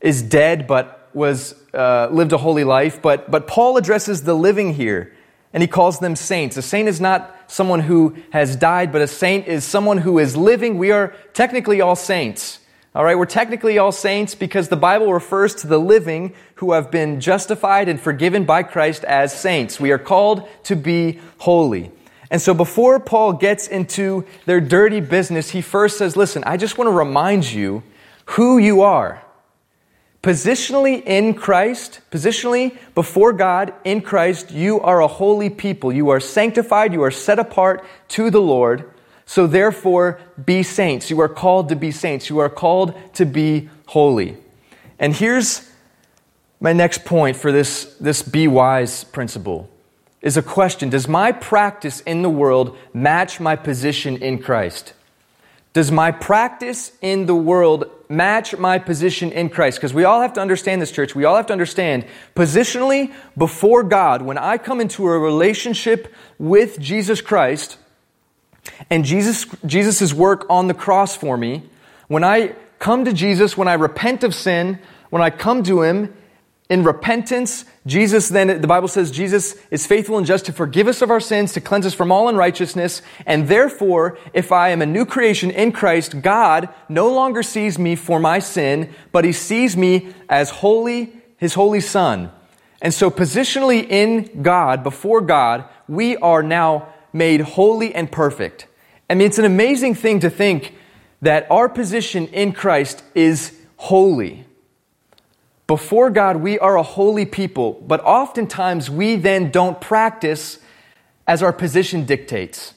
is 0.00 0.22
dead 0.22 0.66
but 0.66 1.08
was 1.14 1.54
uh, 1.72 2.08
lived 2.10 2.32
a 2.32 2.38
holy 2.38 2.64
life. 2.64 3.00
But, 3.00 3.30
but 3.30 3.46
Paul 3.46 3.76
addresses 3.76 4.22
the 4.22 4.34
living 4.34 4.74
here 4.74 5.12
and 5.52 5.62
he 5.62 5.66
calls 5.66 5.98
them 5.98 6.14
saints. 6.14 6.56
A 6.56 6.62
saint 6.62 6.88
is 6.88 7.00
not 7.00 7.34
someone 7.46 7.80
who 7.80 8.16
has 8.30 8.54
died, 8.54 8.92
but 8.92 9.00
a 9.00 9.06
saint 9.06 9.48
is 9.48 9.64
someone 9.64 9.98
who 9.98 10.18
is 10.18 10.36
living. 10.36 10.78
We 10.78 10.90
are 10.90 11.14
technically 11.32 11.80
all 11.80 11.96
saints. 11.96 12.58
All 12.94 13.04
right, 13.04 13.18
we're 13.18 13.26
technically 13.26 13.76
all 13.76 13.90
saints 13.90 14.36
because 14.36 14.68
the 14.68 14.76
Bible 14.76 15.12
refers 15.12 15.52
to 15.56 15.66
the 15.66 15.80
living 15.80 16.32
who 16.56 16.74
have 16.74 16.92
been 16.92 17.20
justified 17.20 17.88
and 17.88 18.00
forgiven 18.00 18.44
by 18.44 18.62
Christ 18.62 19.02
as 19.02 19.36
saints. 19.36 19.80
We 19.80 19.90
are 19.90 19.98
called 19.98 20.48
to 20.64 20.76
be 20.76 21.18
holy. 21.38 21.90
And 22.30 22.40
so 22.40 22.54
before 22.54 23.00
Paul 23.00 23.32
gets 23.32 23.66
into 23.66 24.24
their 24.46 24.60
dirty 24.60 25.00
business, 25.00 25.50
he 25.50 25.60
first 25.60 25.98
says, 25.98 26.16
Listen, 26.16 26.44
I 26.46 26.56
just 26.56 26.78
want 26.78 26.86
to 26.86 26.92
remind 26.92 27.50
you 27.50 27.82
who 28.26 28.58
you 28.58 28.82
are. 28.82 29.24
Positionally 30.22 31.02
in 31.04 31.34
Christ, 31.34 32.00
positionally 32.12 32.78
before 32.94 33.32
God 33.32 33.74
in 33.82 34.02
Christ, 34.02 34.52
you 34.52 34.80
are 34.80 35.02
a 35.02 35.08
holy 35.08 35.50
people. 35.50 35.92
You 35.92 36.10
are 36.10 36.20
sanctified. 36.20 36.92
You 36.92 37.02
are 37.02 37.10
set 37.10 37.40
apart 37.40 37.84
to 38.10 38.30
the 38.30 38.40
Lord. 38.40 38.93
So 39.26 39.46
therefore, 39.46 40.20
be 40.44 40.62
saints. 40.62 41.10
You 41.10 41.20
are 41.20 41.28
called 41.28 41.68
to 41.70 41.76
be 41.76 41.90
saints. 41.90 42.28
You 42.28 42.38
are 42.38 42.50
called 42.50 42.94
to 43.14 43.24
be 43.24 43.68
holy. 43.86 44.36
And 44.98 45.14
here's 45.14 45.70
my 46.60 46.72
next 46.72 47.04
point 47.04 47.36
for 47.36 47.52
this, 47.52 47.94
this 48.00 48.22
be 48.22 48.48
wise 48.48 49.04
principle. 49.04 49.68
is 50.22 50.36
a 50.36 50.42
question 50.42 50.90
Does 50.90 51.08
my 51.08 51.32
practice 51.32 52.00
in 52.00 52.22
the 52.22 52.30
world 52.30 52.76
match 52.92 53.40
my 53.40 53.56
position 53.56 54.18
in 54.18 54.38
Christ? 54.38 54.92
Does 55.72 55.90
my 55.90 56.12
practice 56.12 56.92
in 57.02 57.26
the 57.26 57.34
world 57.34 57.90
match 58.08 58.56
my 58.56 58.78
position 58.78 59.32
in 59.32 59.48
Christ? 59.48 59.78
Because 59.78 59.92
we 59.92 60.04
all 60.04 60.20
have 60.20 60.34
to 60.34 60.40
understand 60.40 60.80
this, 60.80 60.92
church. 60.92 61.16
We 61.16 61.24
all 61.24 61.34
have 61.34 61.46
to 61.46 61.52
understand 61.52 62.06
positionally 62.36 63.12
before 63.36 63.82
God, 63.82 64.22
when 64.22 64.38
I 64.38 64.56
come 64.56 64.80
into 64.80 65.04
a 65.04 65.18
relationship 65.18 66.14
with 66.38 66.78
Jesus 66.78 67.20
Christ 67.20 67.76
and 68.90 69.04
Jesus, 69.04 69.46
Jesus' 69.66 70.12
work 70.12 70.46
on 70.48 70.68
the 70.68 70.74
cross 70.74 71.16
for 71.16 71.36
me, 71.36 71.62
when 72.08 72.24
I 72.24 72.54
come 72.78 73.04
to 73.04 73.12
Jesus, 73.12 73.56
when 73.56 73.68
I 73.68 73.74
repent 73.74 74.24
of 74.24 74.34
sin, 74.34 74.78
when 75.10 75.22
I 75.22 75.30
come 75.30 75.62
to 75.64 75.82
Him, 75.82 76.14
in 76.70 76.82
repentance, 76.82 77.66
Jesus 77.86 78.30
then, 78.30 78.60
the 78.62 78.66
Bible 78.66 78.88
says, 78.88 79.10
Jesus 79.10 79.54
is 79.70 79.86
faithful 79.86 80.16
and 80.16 80.26
just 80.26 80.46
to 80.46 80.52
forgive 80.52 80.88
us 80.88 81.02
of 81.02 81.10
our 81.10 81.20
sins, 81.20 81.52
to 81.52 81.60
cleanse 81.60 81.84
us 81.84 81.92
from 81.92 82.10
all 82.10 82.28
unrighteousness. 82.28 83.02
And 83.26 83.48
therefore, 83.48 84.18
if 84.32 84.50
I 84.50 84.70
am 84.70 84.80
a 84.80 84.86
new 84.86 85.04
creation 85.04 85.50
in 85.50 85.72
Christ, 85.72 86.22
God 86.22 86.70
no 86.88 87.12
longer 87.12 87.42
sees 87.42 87.78
me 87.78 87.96
for 87.96 88.18
my 88.18 88.38
sin, 88.38 88.94
but 89.12 89.26
He 89.26 89.32
sees 89.32 89.76
me 89.76 90.14
as 90.28 90.48
holy, 90.48 91.12
His 91.36 91.52
holy 91.52 91.80
Son. 91.80 92.32
And 92.80 92.94
so, 92.94 93.10
positionally 93.10 93.86
in 93.88 94.42
God, 94.42 94.82
before 94.82 95.20
God, 95.20 95.66
we 95.86 96.16
are 96.16 96.42
now 96.42 96.93
made 97.14 97.40
holy 97.40 97.94
and 97.94 98.12
perfect. 98.12 98.66
I 99.08 99.14
mean, 99.14 99.26
it's 99.26 99.38
an 99.38 99.44
amazing 99.44 99.94
thing 99.94 100.20
to 100.20 100.28
think 100.28 100.74
that 101.22 101.46
our 101.50 101.68
position 101.68 102.26
in 102.28 102.52
Christ 102.52 103.02
is 103.14 103.58
holy. 103.76 104.44
Before 105.66 106.10
God, 106.10 106.36
we 106.36 106.58
are 106.58 106.76
a 106.76 106.82
holy 106.82 107.24
people, 107.24 107.82
but 107.86 108.00
oftentimes 108.04 108.90
we 108.90 109.16
then 109.16 109.50
don't 109.50 109.80
practice 109.80 110.58
as 111.26 111.42
our 111.42 111.52
position 111.52 112.04
dictates. 112.04 112.74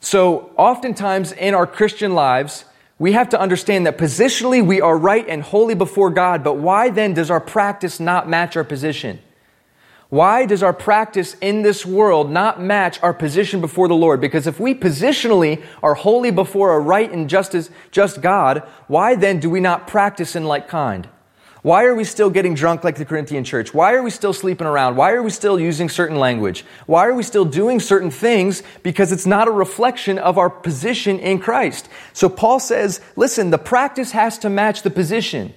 So, 0.00 0.50
oftentimes 0.56 1.32
in 1.32 1.54
our 1.54 1.66
Christian 1.66 2.14
lives, 2.14 2.64
we 2.98 3.12
have 3.12 3.28
to 3.30 3.40
understand 3.40 3.86
that 3.86 3.98
positionally 3.98 4.64
we 4.64 4.80
are 4.80 4.96
right 4.96 5.28
and 5.28 5.42
holy 5.42 5.74
before 5.74 6.10
God, 6.10 6.42
but 6.42 6.54
why 6.54 6.88
then 6.88 7.14
does 7.14 7.30
our 7.30 7.40
practice 7.40 8.00
not 8.00 8.28
match 8.28 8.56
our 8.56 8.64
position? 8.64 9.18
Why 10.12 10.44
does 10.44 10.62
our 10.62 10.74
practice 10.74 11.36
in 11.40 11.62
this 11.62 11.86
world 11.86 12.30
not 12.30 12.60
match 12.60 13.02
our 13.02 13.14
position 13.14 13.62
before 13.62 13.88
the 13.88 13.94
Lord? 13.94 14.20
Because 14.20 14.46
if 14.46 14.60
we 14.60 14.74
positionally 14.74 15.64
are 15.82 15.94
holy 15.94 16.30
before 16.30 16.74
a 16.74 16.80
right 16.80 17.10
and 17.10 17.30
just, 17.30 17.56
just 17.90 18.20
God, 18.20 18.58
why 18.88 19.14
then 19.14 19.40
do 19.40 19.48
we 19.48 19.58
not 19.58 19.86
practice 19.86 20.36
in 20.36 20.44
like 20.44 20.68
kind? 20.68 21.08
Why 21.62 21.84
are 21.84 21.94
we 21.94 22.04
still 22.04 22.28
getting 22.28 22.52
drunk 22.52 22.84
like 22.84 22.96
the 22.96 23.06
Corinthian 23.06 23.42
church? 23.42 23.72
Why 23.72 23.94
are 23.94 24.02
we 24.02 24.10
still 24.10 24.34
sleeping 24.34 24.66
around? 24.66 24.96
Why 24.96 25.12
are 25.12 25.22
we 25.22 25.30
still 25.30 25.58
using 25.58 25.88
certain 25.88 26.18
language? 26.18 26.66
Why 26.84 27.06
are 27.06 27.14
we 27.14 27.22
still 27.22 27.46
doing 27.46 27.80
certain 27.80 28.10
things? 28.10 28.62
Because 28.82 29.12
it's 29.12 29.24
not 29.24 29.48
a 29.48 29.50
reflection 29.50 30.18
of 30.18 30.36
our 30.36 30.50
position 30.50 31.20
in 31.20 31.38
Christ. 31.38 31.88
So 32.12 32.28
Paul 32.28 32.60
says, 32.60 33.00
listen, 33.16 33.48
the 33.48 33.56
practice 33.56 34.10
has 34.10 34.36
to 34.40 34.50
match 34.50 34.82
the 34.82 34.90
position. 34.90 35.54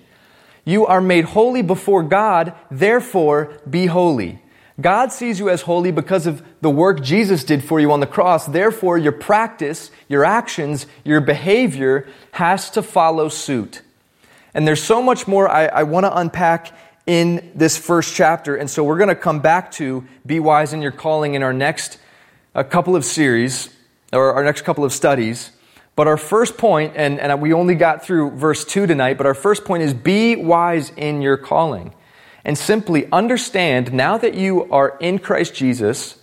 You 0.64 0.86
are 0.86 1.02
made 1.02 1.26
holy 1.26 1.62
before 1.62 2.04
God, 2.04 2.54
therefore 2.72 3.52
be 3.70 3.88
holy. 3.88 4.44
God 4.80 5.12
sees 5.12 5.40
you 5.40 5.50
as 5.50 5.62
holy 5.62 5.92
because 5.92 6.28
of 6.28 6.44
the 6.62 6.70
work 6.70 7.02
Jesus 7.02 7.44
did 7.44 7.64
for 7.64 7.80
you 7.80 7.92
on 7.92 8.02
the 8.02 8.08
cross. 8.08 8.46
Therefore, 8.46 8.98
your 8.98 9.14
practice, 9.14 9.90
your 10.10 10.26
actions, 10.26 10.86
your 11.06 11.22
behavior 11.22 12.08
has 12.32 12.70
to 12.72 12.82
follow 12.82 13.30
suit. 13.30 13.82
And 14.54 14.68
there's 14.68 14.84
so 14.84 15.02
much 15.02 15.28
more 15.28 15.50
I, 15.50 15.68
I 15.68 15.84
want 15.84 16.06
to 16.06 16.18
unpack 16.18 16.74
in 17.06 17.52
this 17.56 17.78
first 17.78 18.16
chapter. 18.16 18.56
And 18.56 18.70
so 18.70 18.84
we're 18.84 18.98
going 18.98 19.10
to 19.10 19.16
come 19.16 19.40
back 19.40 19.72
to 19.74 20.06
Be 20.26 20.40
Wise 20.40 20.74
in 20.74 20.82
Your 20.82 20.92
Calling 20.92 21.36
in 21.36 21.44
our 21.44 21.54
next 21.54 22.00
a 22.54 22.64
couple 22.64 22.96
of 22.96 23.06
series, 23.06 23.70
or 24.14 24.34
our 24.34 24.44
next 24.44 24.62
couple 24.62 24.86
of 24.86 24.94
studies. 24.94 25.52
But 25.96 26.08
our 26.08 26.18
first 26.18 26.58
point, 26.58 26.94
and, 26.96 27.20
and 27.20 27.42
we 27.42 27.54
only 27.54 27.76
got 27.76 28.04
through 28.04 28.32
verse 28.32 28.66
2 28.66 28.88
tonight, 28.88 29.18
but 29.18 29.26
our 29.26 29.34
first 29.34 29.64
point 29.64 29.84
is 29.84 29.94
be 29.94 30.36
wise 30.36 30.90
in 30.92 31.22
your 31.22 31.38
calling. 31.38 31.94
And 32.46 32.58
simply 32.58 33.12
understand 33.12 33.92
now 33.92 34.18
that 34.20 34.36
you 34.36 34.72
are 34.72 34.98
in 35.02 35.18
Christ 35.20 35.56
Jesus, 35.56 36.20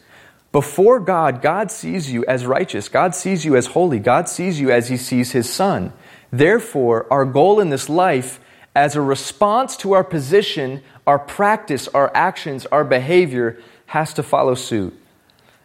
before 0.53 1.01
God, 1.01 1.43
God 1.43 1.71
sees 1.71 2.13
you 2.13 2.25
as 2.27 2.47
righteous. 2.47 2.89
God 2.89 3.15
sees 3.15 3.45
you 3.45 3.57
as 3.57 3.67
holy. 3.67 3.99
God 3.99 4.29
sees 4.29 4.61
you 4.61 4.71
as 4.71 4.89
he 4.89 4.97
sees 4.97 5.33
his 5.33 5.51
son. 5.51 5.93
Therefore, 6.31 7.07
our 7.11 7.25
goal 7.25 7.59
in 7.59 7.71
this 7.71 7.89
life, 7.89 8.39
as 8.75 8.95
a 8.95 9.01
response 9.01 9.77
to 9.79 9.93
our 9.93 10.05
position, 10.05 10.83
our 11.07 11.19
practice, 11.19 11.89
our 11.89 12.11
actions, 12.15 12.67
our 12.67 12.85
behavior, 12.85 13.59
has 13.87 14.15
to 14.15 14.23
follow 14.23 14.55
suit. 14.55 14.99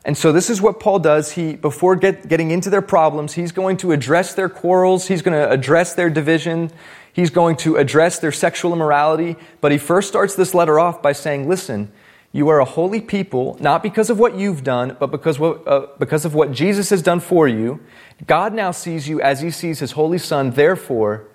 And 0.03 0.17
so 0.17 0.31
this 0.31 0.49
is 0.49 0.61
what 0.61 0.79
Paul 0.79 0.99
does. 0.99 1.33
He, 1.33 1.55
before 1.55 1.97
get, 1.97 2.29
getting 2.29 2.51
into 2.51 2.69
their 2.69 2.81
problems, 2.81 3.33
he's 3.33 3.51
going 3.51 3.77
to 3.77 3.91
address 3.91 4.33
their 4.33 4.49
quarrels, 4.49 5.07
he's 5.07 5.21
going 5.21 5.37
to 5.37 5.51
address 5.51 5.93
their 5.95 6.09
division, 6.09 6.71
he's 7.17 7.31
going 7.31 7.57
to 7.57 7.75
address 7.75 8.19
their 8.19 8.31
sexual 8.31 8.71
immorality. 8.71 9.35
But 9.59 9.73
he 9.73 9.77
first 9.77 10.07
starts 10.07 10.35
this 10.35 10.53
letter 10.53 10.79
off 10.79 11.01
by 11.01 11.11
saying, 11.11 11.49
Listen, 11.49 11.91
you 12.31 12.47
are 12.49 12.59
a 12.59 12.65
holy 12.65 13.01
people, 13.01 13.57
not 13.59 13.81
because 13.81 14.09
of 14.09 14.19
what 14.19 14.35
you've 14.35 14.63
done, 14.63 14.95
but 14.99 15.07
because, 15.07 15.39
what, 15.39 15.67
uh, 15.67 15.87
because 15.97 16.23
of 16.23 16.35
what 16.35 16.51
Jesus 16.51 16.91
has 16.91 17.01
done 17.01 17.19
for 17.19 17.47
you. 17.47 17.81
God 18.27 18.53
now 18.53 18.71
sees 18.71 19.09
you 19.09 19.19
as 19.19 19.41
he 19.41 19.49
sees 19.49 19.79
his 19.79 19.93
holy 19.93 20.19
son. 20.19 20.51
Therefore, 20.51 21.25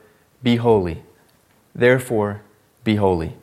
be 0.42 0.56
holy. 0.56 1.02
Therefore, 1.74 2.42
be 2.84 2.96
holy. 2.96 3.34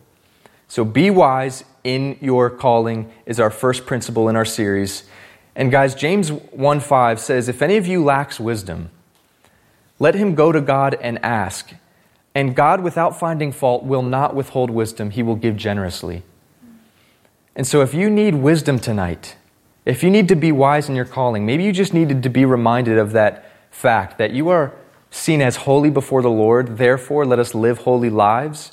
So 0.68 0.86
be 0.86 1.10
wise 1.10 1.66
in 1.84 2.18
your 2.22 2.50
calling 2.50 3.12
is 3.26 3.40
our 3.40 3.50
first 3.50 3.86
principle 3.86 4.30
in 4.30 4.36
our 4.36 4.46
series. 4.46 5.04
And 5.56 5.72
guys, 5.72 5.96
James 5.96 6.32
1 6.32 6.80
5 6.80 7.20
says, 7.20 7.50
If 7.50 7.62
any 7.62 7.76
of 7.76 7.88
you 7.88 8.02
lacks 8.02 8.40
wisdom, 8.40 8.92
let 9.98 10.16
him 10.16 10.36
go 10.36 10.54
to 10.54 10.62
God 10.62 10.98
and 11.02 11.20
ask. 11.26 11.74
And 12.36 12.56
God, 12.56 12.82
without 12.82 13.20
finding 13.20 13.52
fault, 13.52 13.84
will 13.84 14.04
not 14.04 14.36
withhold 14.36 14.70
wisdom, 14.70 15.12
he 15.12 15.24
will 15.24 15.36
give 15.36 15.58
generously. 15.58 16.24
And 17.56 17.66
so, 17.66 17.82
if 17.82 17.94
you 17.94 18.10
need 18.10 18.36
wisdom 18.36 18.80
tonight, 18.80 19.36
if 19.86 20.04
you 20.04 20.10
need 20.10 20.28
to 20.28 20.36
be 20.36 20.52
wise 20.52 20.88
in 20.88 20.96
your 20.96 21.06
calling, 21.06 21.46
maybe 21.46 21.64
you 21.64 21.72
just 21.72 21.94
needed 21.94 22.24
to 22.24 22.30
be 22.30 22.46
reminded 22.46 22.98
of 22.98 23.12
that 23.14 23.52
fact 23.72 24.18
that 24.18 24.32
you 24.32 24.50
are 24.50 24.74
seen 25.10 25.42
as 25.42 25.56
holy 25.56 25.90
before 25.90 26.22
the 26.22 26.30
Lord, 26.30 26.78
therefore, 26.78 27.26
let 27.26 27.40
us 27.40 27.56
live 27.56 27.80
holy 27.80 28.10
lives. 28.10 28.72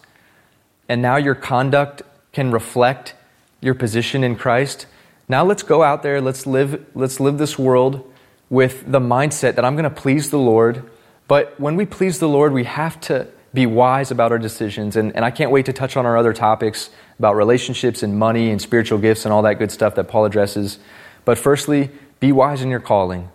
And 0.88 1.00
now 1.02 1.16
your 1.16 1.34
conduct 1.34 2.02
can 2.32 2.50
reflect 2.50 3.14
your 3.60 3.74
position 3.74 4.22
in 4.22 4.36
Christ. 4.36 4.86
Now 5.28 5.44
let's 5.44 5.62
go 5.62 5.82
out 5.82 6.02
there, 6.02 6.20
let's 6.20 6.46
live, 6.46 6.86
let's 6.94 7.18
live 7.18 7.38
this 7.38 7.58
world 7.58 8.12
with 8.48 8.90
the 8.90 9.00
mindset 9.00 9.56
that 9.56 9.64
I'm 9.64 9.74
going 9.74 9.84
to 9.84 9.90
please 9.90 10.30
the 10.30 10.38
Lord. 10.38 10.88
But 11.26 11.58
when 11.58 11.74
we 11.74 11.86
please 11.86 12.20
the 12.20 12.28
Lord, 12.28 12.52
we 12.52 12.64
have 12.64 13.00
to 13.02 13.26
be 13.56 13.66
wise 13.66 14.10
about 14.10 14.30
our 14.30 14.38
decisions. 14.38 14.96
And, 14.96 15.16
and 15.16 15.24
I 15.24 15.30
can't 15.30 15.50
wait 15.50 15.66
to 15.66 15.72
touch 15.72 15.96
on 15.96 16.04
our 16.06 16.16
other 16.16 16.34
topics 16.34 16.90
about 17.18 17.36
relationships 17.36 18.02
and 18.02 18.18
money 18.18 18.50
and 18.50 18.60
spiritual 18.60 18.98
gifts 18.98 19.24
and 19.24 19.32
all 19.32 19.42
that 19.42 19.54
good 19.54 19.72
stuff 19.72 19.94
that 19.94 20.04
Paul 20.04 20.26
addresses. 20.26 20.78
But 21.24 21.38
firstly, 21.38 21.90
be 22.20 22.32
wise 22.32 22.60
in 22.60 22.68
your 22.68 22.80
calling. 22.80 23.30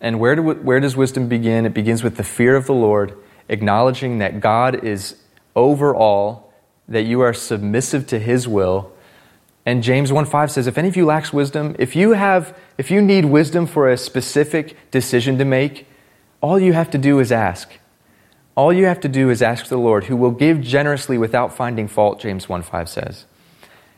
And 0.00 0.18
where, 0.18 0.34
do, 0.34 0.42
where 0.42 0.80
does 0.80 0.96
wisdom 0.96 1.28
begin? 1.28 1.64
It 1.64 1.74
begins 1.74 2.02
with 2.02 2.16
the 2.16 2.24
fear 2.24 2.56
of 2.56 2.66
the 2.66 2.74
Lord, 2.74 3.16
acknowledging 3.48 4.18
that 4.18 4.40
God 4.40 4.84
is 4.84 5.16
over 5.54 5.94
all, 5.94 6.52
that 6.88 7.02
you 7.02 7.20
are 7.20 7.32
submissive 7.32 8.06
to 8.08 8.18
his 8.18 8.48
will. 8.48 8.92
And 9.64 9.82
James 9.82 10.12
1 10.12 10.26
5 10.26 10.50
says, 10.50 10.66
If 10.66 10.76
any 10.76 10.88
of 10.88 10.96
you 10.96 11.06
lacks 11.06 11.32
wisdom, 11.32 11.76
if 11.78 11.96
you 11.96 12.12
have 12.12 12.56
if 12.78 12.90
you 12.90 13.00
need 13.00 13.24
wisdom 13.24 13.66
for 13.66 13.88
a 13.88 13.96
specific 13.96 14.76
decision 14.90 15.38
to 15.38 15.44
make, 15.44 15.86
all 16.40 16.58
you 16.58 16.72
have 16.72 16.90
to 16.90 16.98
do 16.98 17.20
is 17.20 17.32
ask. 17.32 17.70
All 18.56 18.72
you 18.72 18.86
have 18.86 19.00
to 19.00 19.08
do 19.08 19.28
is 19.28 19.42
ask 19.42 19.68
the 19.68 19.76
Lord, 19.76 20.04
who 20.04 20.16
will 20.16 20.30
give 20.30 20.62
generously 20.62 21.18
without 21.18 21.54
finding 21.54 21.86
fault, 21.86 22.20
James 22.20 22.48
1 22.48 22.62
5 22.62 22.88
says. 22.88 23.26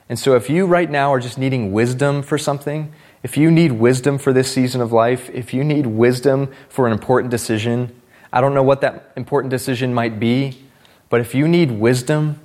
And 0.08 0.18
so, 0.18 0.34
if 0.34 0.50
you 0.50 0.66
right 0.66 0.90
now 0.90 1.12
are 1.12 1.20
just 1.20 1.38
needing 1.38 1.72
wisdom 1.72 2.22
for 2.22 2.38
something, 2.38 2.92
if 3.22 3.36
you 3.36 3.50
need 3.50 3.72
wisdom 3.72 4.18
for 4.18 4.32
this 4.32 4.52
season 4.52 4.80
of 4.80 4.92
life, 4.92 5.30
if 5.30 5.54
you 5.54 5.62
need 5.62 5.86
wisdom 5.86 6.52
for 6.68 6.86
an 6.86 6.92
important 6.92 7.30
decision, 7.30 7.94
I 8.32 8.40
don't 8.40 8.52
know 8.52 8.62
what 8.62 8.80
that 8.80 9.12
important 9.16 9.50
decision 9.50 9.94
might 9.94 10.18
be, 10.18 10.64
but 11.08 11.20
if 11.20 11.34
you 11.34 11.46
need 11.46 11.72
wisdom, 11.72 12.40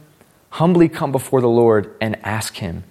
humbly 0.52 0.90
come 0.90 1.12
before 1.12 1.42
the 1.42 1.50
Lord 1.50 1.96
and 2.00 2.16
ask 2.24 2.56
Him. 2.58 2.84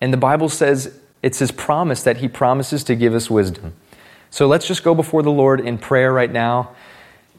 And 0.00 0.12
the 0.12 0.18
Bible 0.18 0.48
says 0.48 0.98
it's 1.22 1.38
His 1.38 1.52
promise 1.52 2.02
that 2.02 2.16
He 2.16 2.28
promises 2.28 2.82
to 2.84 2.96
give 2.96 3.14
us 3.14 3.30
wisdom. 3.30 3.74
So 4.30 4.48
let's 4.48 4.66
just 4.66 4.82
go 4.82 4.94
before 4.94 5.22
the 5.22 5.30
Lord 5.30 5.60
in 5.60 5.78
prayer 5.78 6.12
right 6.12 6.32
now. 6.32 6.74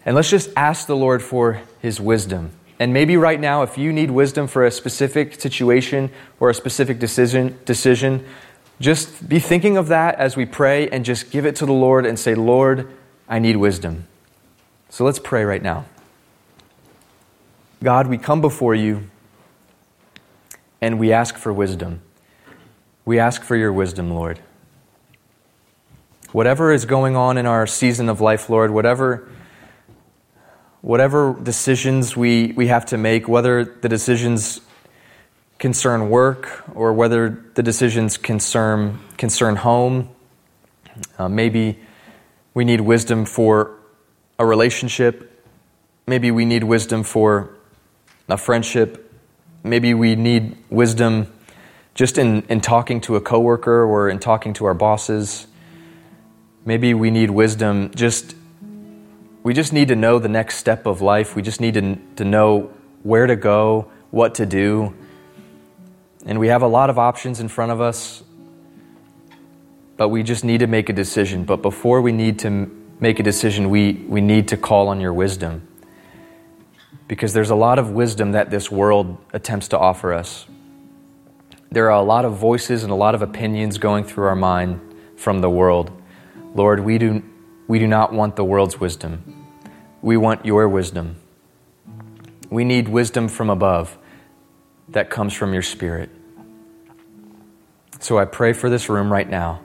And 0.06 0.16
let's 0.16 0.30
just 0.30 0.50
ask 0.56 0.88
the 0.88 0.96
Lord 0.96 1.24
for 1.24 1.62
his 1.80 2.00
wisdom. 2.00 2.52
And 2.80 2.92
maybe 2.94 3.16
right 3.16 3.40
now, 3.40 3.62
if 3.62 3.78
you 3.78 3.94
need 3.94 4.12
wisdom 4.12 4.48
for 4.48 4.66
a 4.66 4.72
specific 4.72 5.40
situation 5.40 6.12
or 6.40 6.50
a 6.50 6.54
specific 6.54 7.00
decision, 7.00 7.58
decision, 7.66 8.26
just 8.82 9.30
be 9.30 9.40
thinking 9.40 9.78
of 9.78 9.88
that 9.88 10.16
as 10.16 10.36
we 10.36 10.46
pray 10.46 10.90
and 10.90 11.06
just 11.06 11.32
give 11.32 11.46
it 11.46 11.56
to 11.58 11.66
the 11.66 11.74
Lord 11.74 12.06
and 12.06 12.20
say, 12.20 12.36
Lord, 12.36 12.92
I 13.30 13.40
need 13.40 13.56
wisdom. 13.58 14.08
So 14.90 15.06
let's 15.06 15.20
pray 15.20 15.46
right 15.46 15.62
now. 15.62 15.86
God, 17.82 18.08
we 18.08 18.18
come 18.18 18.42
before 18.42 18.76
you 18.76 19.10
and 20.82 21.00
we 21.00 21.14
ask 21.14 21.38
for 21.38 21.54
wisdom. 21.54 22.02
We 23.06 23.20
ask 23.20 23.44
for 23.44 23.56
your 23.56 23.72
wisdom, 23.72 24.12
Lord. 24.12 24.40
Whatever 26.32 26.74
is 26.74 26.86
going 26.86 27.16
on 27.16 27.38
in 27.38 27.46
our 27.46 27.68
season 27.68 28.10
of 28.10 28.20
life, 28.20 28.50
Lord, 28.50 28.72
whatever, 28.72 29.28
whatever 30.84 31.34
decisions 31.42 32.18
we, 32.18 32.52
we 32.58 32.68
have 32.68 32.86
to 32.86 32.98
make, 32.98 33.26
whether 33.26 33.64
the 33.64 33.88
decisions 33.88 34.60
concern 35.58 36.10
work 36.10 36.62
or 36.76 36.92
whether 36.92 37.46
the 37.56 37.64
decisions 37.64 38.18
concern, 38.18 39.00
concern 39.18 39.56
home, 39.56 40.10
uh, 41.18 41.30
maybe 41.30 41.80
we 42.54 42.66
need 42.66 42.82
wisdom 42.82 43.24
for 43.24 43.80
a 44.38 44.46
relationship, 44.46 45.42
maybe 46.06 46.32
we 46.32 46.44
need 46.44 46.66
wisdom 46.66 47.02
for 47.02 47.56
a 48.28 48.36
friendship, 48.36 49.10
maybe 49.64 49.94
we 49.94 50.18
need 50.18 50.58
wisdom 50.70 51.32
just 51.96 52.18
in, 52.18 52.42
in 52.50 52.60
talking 52.60 53.00
to 53.00 53.16
a 53.16 53.22
coworker 53.22 53.86
or 53.86 54.10
in 54.10 54.20
talking 54.20 54.52
to 54.52 54.66
our 54.66 54.74
bosses. 54.74 55.48
Maybe 56.66 56.94
we 56.94 57.10
need 57.10 57.30
wisdom 57.30 57.90
just 57.96 58.36
we 59.44 59.54
just 59.54 59.74
need 59.74 59.90
to 59.90 59.96
know 59.96 60.20
the 60.20 60.30
next 60.30 60.58
step 60.58 60.86
of 60.86 61.02
life. 61.02 61.36
We 61.36 61.42
just 61.42 61.60
need 61.60 61.74
to, 61.76 61.98
to 62.16 62.24
know 62.24 62.72
where 63.04 63.28
to 63.28 63.36
go, 63.36 63.92
what 64.10 64.36
to 64.36 64.46
do. 64.46 64.96
And 66.26 66.40
we 66.40 66.48
have 66.48 66.62
a 66.62 66.68
lot 66.68 66.90
of 66.90 66.98
options 66.98 67.42
in 67.42 67.50
front 67.50 67.74
of 67.74 67.82
us, 67.82 68.24
but 69.98 70.08
we 70.08 70.24
just 70.24 70.46
need 70.46 70.60
to 70.60 70.68
make 70.68 70.88
a 70.88 70.94
decision. 70.94 71.44
But 71.44 71.62
before 71.62 72.02
we 72.02 72.14
need 72.14 72.40
to 72.40 72.72
make 73.02 73.20
a 73.20 73.24
decision, 73.24 73.70
we, 73.70 73.94
we 74.08 74.22
need 74.22 74.48
to 74.48 74.58
call 74.58 74.88
on 74.88 75.02
your 75.02 75.14
wisdom. 75.14 75.68
Because 77.10 77.34
there's 77.34 77.50
a 77.50 77.56
lot 77.56 77.78
of 77.78 77.92
wisdom 77.92 78.32
that 78.32 78.50
this 78.50 78.72
world 78.72 79.18
attempts 79.34 79.68
to 79.70 79.78
offer 79.78 80.14
us. 80.14 80.46
There 81.70 81.92
are 81.92 82.00
a 82.00 82.04
lot 82.04 82.24
of 82.24 82.38
voices 82.38 82.84
and 82.84 82.92
a 82.92 82.96
lot 82.96 83.14
of 83.14 83.22
opinions 83.22 83.78
going 83.78 84.06
through 84.06 84.28
our 84.28 84.36
mind 84.36 84.80
from 85.18 85.42
the 85.42 85.50
world. 85.50 85.92
Lord, 86.56 86.80
we 86.80 86.98
do, 86.98 87.24
we 87.68 87.80
do 87.80 87.88
not 87.88 88.14
want 88.14 88.36
the 88.36 88.44
world's 88.44 88.80
wisdom. 88.80 89.48
We 90.02 90.18
want 90.18 90.46
your 90.46 90.68
wisdom. 90.68 91.16
We 92.50 92.66
need 92.66 92.88
wisdom 92.88 93.28
from 93.28 93.50
above 93.50 93.98
that 94.90 95.10
comes 95.10 95.34
from 95.34 95.54
your 95.54 95.62
Spirit. 95.62 96.10
So 98.00 98.20
I 98.20 98.26
pray 98.26 98.54
for 98.54 98.70
this 98.70 98.90
room 98.90 99.12
right 99.12 99.30
now, 99.30 99.62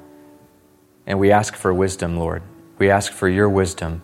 and 1.07 1.19
we 1.19 1.33
ask 1.33 1.57
for 1.57 1.75
wisdom, 1.75 2.17
Lord. 2.17 2.43
We 2.79 2.89
ask 2.91 3.13
for 3.13 3.29
your 3.29 3.49
wisdom. 3.49 4.03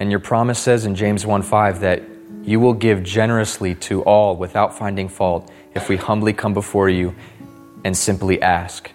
And 0.00 0.10
your 0.10 0.18
promise 0.18 0.58
says 0.58 0.84
in 0.84 0.96
James 0.96 1.24
1 1.24 1.42
5 1.42 1.80
that 1.80 2.02
you 2.42 2.58
will 2.58 2.74
give 2.74 3.04
generously 3.04 3.76
to 3.76 4.02
all 4.02 4.36
without 4.36 4.76
finding 4.76 5.08
fault 5.08 5.48
if 5.74 5.88
we 5.88 5.96
humbly 5.96 6.32
come 6.32 6.52
before 6.52 6.88
you 6.88 7.14
and 7.84 7.96
simply 7.96 8.42
ask. 8.42 8.90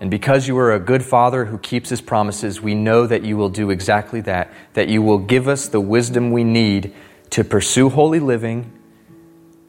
And 0.00 0.10
because 0.10 0.46
you 0.46 0.56
are 0.58 0.72
a 0.72 0.78
good 0.78 1.04
father 1.04 1.46
who 1.46 1.58
keeps 1.58 1.90
his 1.90 2.00
promises, 2.00 2.60
we 2.60 2.74
know 2.74 3.06
that 3.06 3.24
you 3.24 3.36
will 3.36 3.48
do 3.48 3.70
exactly 3.70 4.20
that, 4.22 4.52
that 4.74 4.88
you 4.88 5.02
will 5.02 5.18
give 5.18 5.48
us 5.48 5.68
the 5.68 5.80
wisdom 5.80 6.30
we 6.30 6.44
need 6.44 6.94
to 7.30 7.42
pursue 7.42 7.88
holy 7.88 8.20
living, 8.20 8.72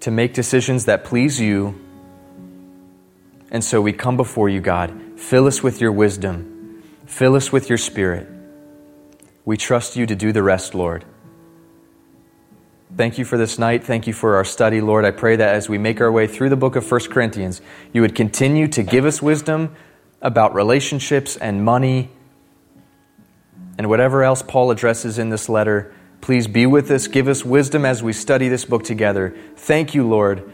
to 0.01 0.11
make 0.11 0.33
decisions 0.33 0.85
that 0.85 1.03
please 1.03 1.39
you. 1.39 1.79
And 3.51 3.63
so 3.63 3.81
we 3.81 3.91
come 3.91 4.17
before 4.17 4.49
you, 4.49 4.61
God. 4.61 4.93
Fill 5.17 5.47
us 5.47 5.63
with 5.63 5.81
your 5.81 5.91
wisdom, 5.91 6.83
fill 7.05 7.35
us 7.35 7.51
with 7.51 7.67
your 7.67 7.77
spirit. 7.77 8.27
We 9.45 9.57
trust 9.57 9.95
you 9.95 10.05
to 10.05 10.15
do 10.15 10.31
the 10.31 10.43
rest, 10.43 10.75
Lord. 10.75 11.05
Thank 12.95 13.17
you 13.17 13.25
for 13.25 13.37
this 13.37 13.57
night. 13.57 13.83
Thank 13.83 14.07
you 14.07 14.13
for 14.13 14.35
our 14.35 14.45
study, 14.45 14.79
Lord. 14.79 15.05
I 15.05 15.11
pray 15.11 15.35
that 15.35 15.55
as 15.55 15.67
we 15.67 15.77
make 15.77 16.01
our 16.01 16.11
way 16.11 16.27
through 16.27 16.49
the 16.49 16.55
book 16.55 16.75
of 16.75 16.89
1 16.89 17.01
Corinthians, 17.09 17.61
you 17.93 18.01
would 18.01 18.15
continue 18.15 18.67
to 18.67 18.83
give 18.83 19.05
us 19.05 19.21
wisdom 19.21 19.75
about 20.21 20.53
relationships 20.53 21.37
and 21.37 21.63
money 21.63 22.09
and 23.77 23.87
whatever 23.87 24.23
else 24.23 24.41
Paul 24.41 24.71
addresses 24.71 25.17
in 25.17 25.29
this 25.29 25.47
letter. 25.47 25.93
Please 26.19 26.47
be 26.47 26.65
with 26.65 26.91
us. 26.91 27.07
Give 27.07 27.29
us 27.29 27.45
wisdom 27.45 27.85
as 27.85 28.03
we 28.03 28.11
study 28.11 28.49
this 28.49 28.65
book 28.65 28.83
together. 28.83 29.35
Thank 29.55 29.95
you, 29.95 30.05
Lord, 30.05 30.51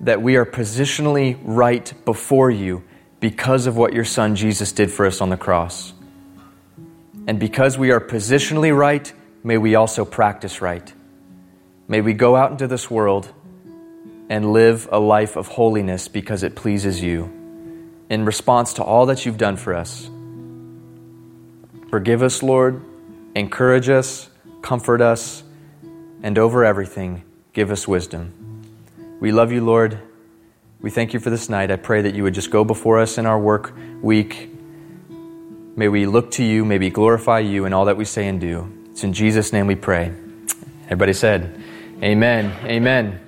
that 0.00 0.22
we 0.22 0.36
are 0.36 0.46
positionally 0.46 1.36
right 1.42 1.92
before 2.04 2.50
you 2.50 2.84
because 3.18 3.66
of 3.66 3.76
what 3.76 3.92
your 3.92 4.04
Son 4.04 4.36
Jesus 4.36 4.70
did 4.70 4.92
for 4.92 5.06
us 5.06 5.20
on 5.20 5.30
the 5.30 5.36
cross. 5.36 5.92
And 7.26 7.40
because 7.40 7.76
we 7.76 7.90
are 7.90 8.00
positionally 8.00 8.76
right, 8.76 9.12
may 9.42 9.58
we 9.58 9.74
also 9.74 10.04
practice 10.04 10.60
right. 10.60 10.92
May 11.88 12.00
we 12.00 12.12
go 12.12 12.36
out 12.36 12.52
into 12.52 12.68
this 12.68 12.88
world 12.88 13.32
and 14.28 14.52
live 14.52 14.88
a 14.92 15.00
life 15.00 15.36
of 15.36 15.48
holiness 15.48 16.06
because 16.06 16.42
it 16.42 16.54
pleases 16.54 17.02
you. 17.02 17.43
In 18.14 18.24
response 18.24 18.74
to 18.74 18.84
all 18.84 19.06
that 19.06 19.26
you've 19.26 19.38
done 19.38 19.56
for 19.56 19.74
us, 19.74 20.08
forgive 21.90 22.22
us, 22.22 22.44
Lord, 22.44 22.80
encourage 23.34 23.88
us, 23.88 24.30
comfort 24.62 25.00
us, 25.00 25.42
and 26.22 26.38
over 26.38 26.64
everything, 26.64 27.24
give 27.52 27.72
us 27.72 27.88
wisdom. 27.88 28.32
We 29.18 29.32
love 29.32 29.50
you, 29.50 29.64
Lord. 29.64 29.98
We 30.80 30.90
thank 30.90 31.12
you 31.12 31.18
for 31.18 31.28
this 31.28 31.48
night. 31.48 31.72
I 31.72 31.76
pray 31.76 32.02
that 32.02 32.14
you 32.14 32.22
would 32.22 32.34
just 32.34 32.52
go 32.52 32.62
before 32.64 33.00
us 33.00 33.18
in 33.18 33.26
our 33.26 33.38
work 33.38 33.74
week. 34.00 34.48
May 35.74 35.88
we 35.88 36.06
look 36.06 36.30
to 36.32 36.44
you, 36.44 36.64
may 36.64 36.78
we 36.78 36.90
glorify 36.90 37.40
you 37.40 37.64
in 37.64 37.72
all 37.72 37.86
that 37.86 37.96
we 37.96 38.04
say 38.04 38.28
and 38.28 38.40
do. 38.40 38.72
It's 38.92 39.02
in 39.02 39.12
Jesus' 39.12 39.52
name 39.52 39.66
we 39.66 39.74
pray. 39.74 40.14
Everybody 40.84 41.14
said, 41.14 41.60
Amen. 42.00 42.52
Amen. 42.64 43.23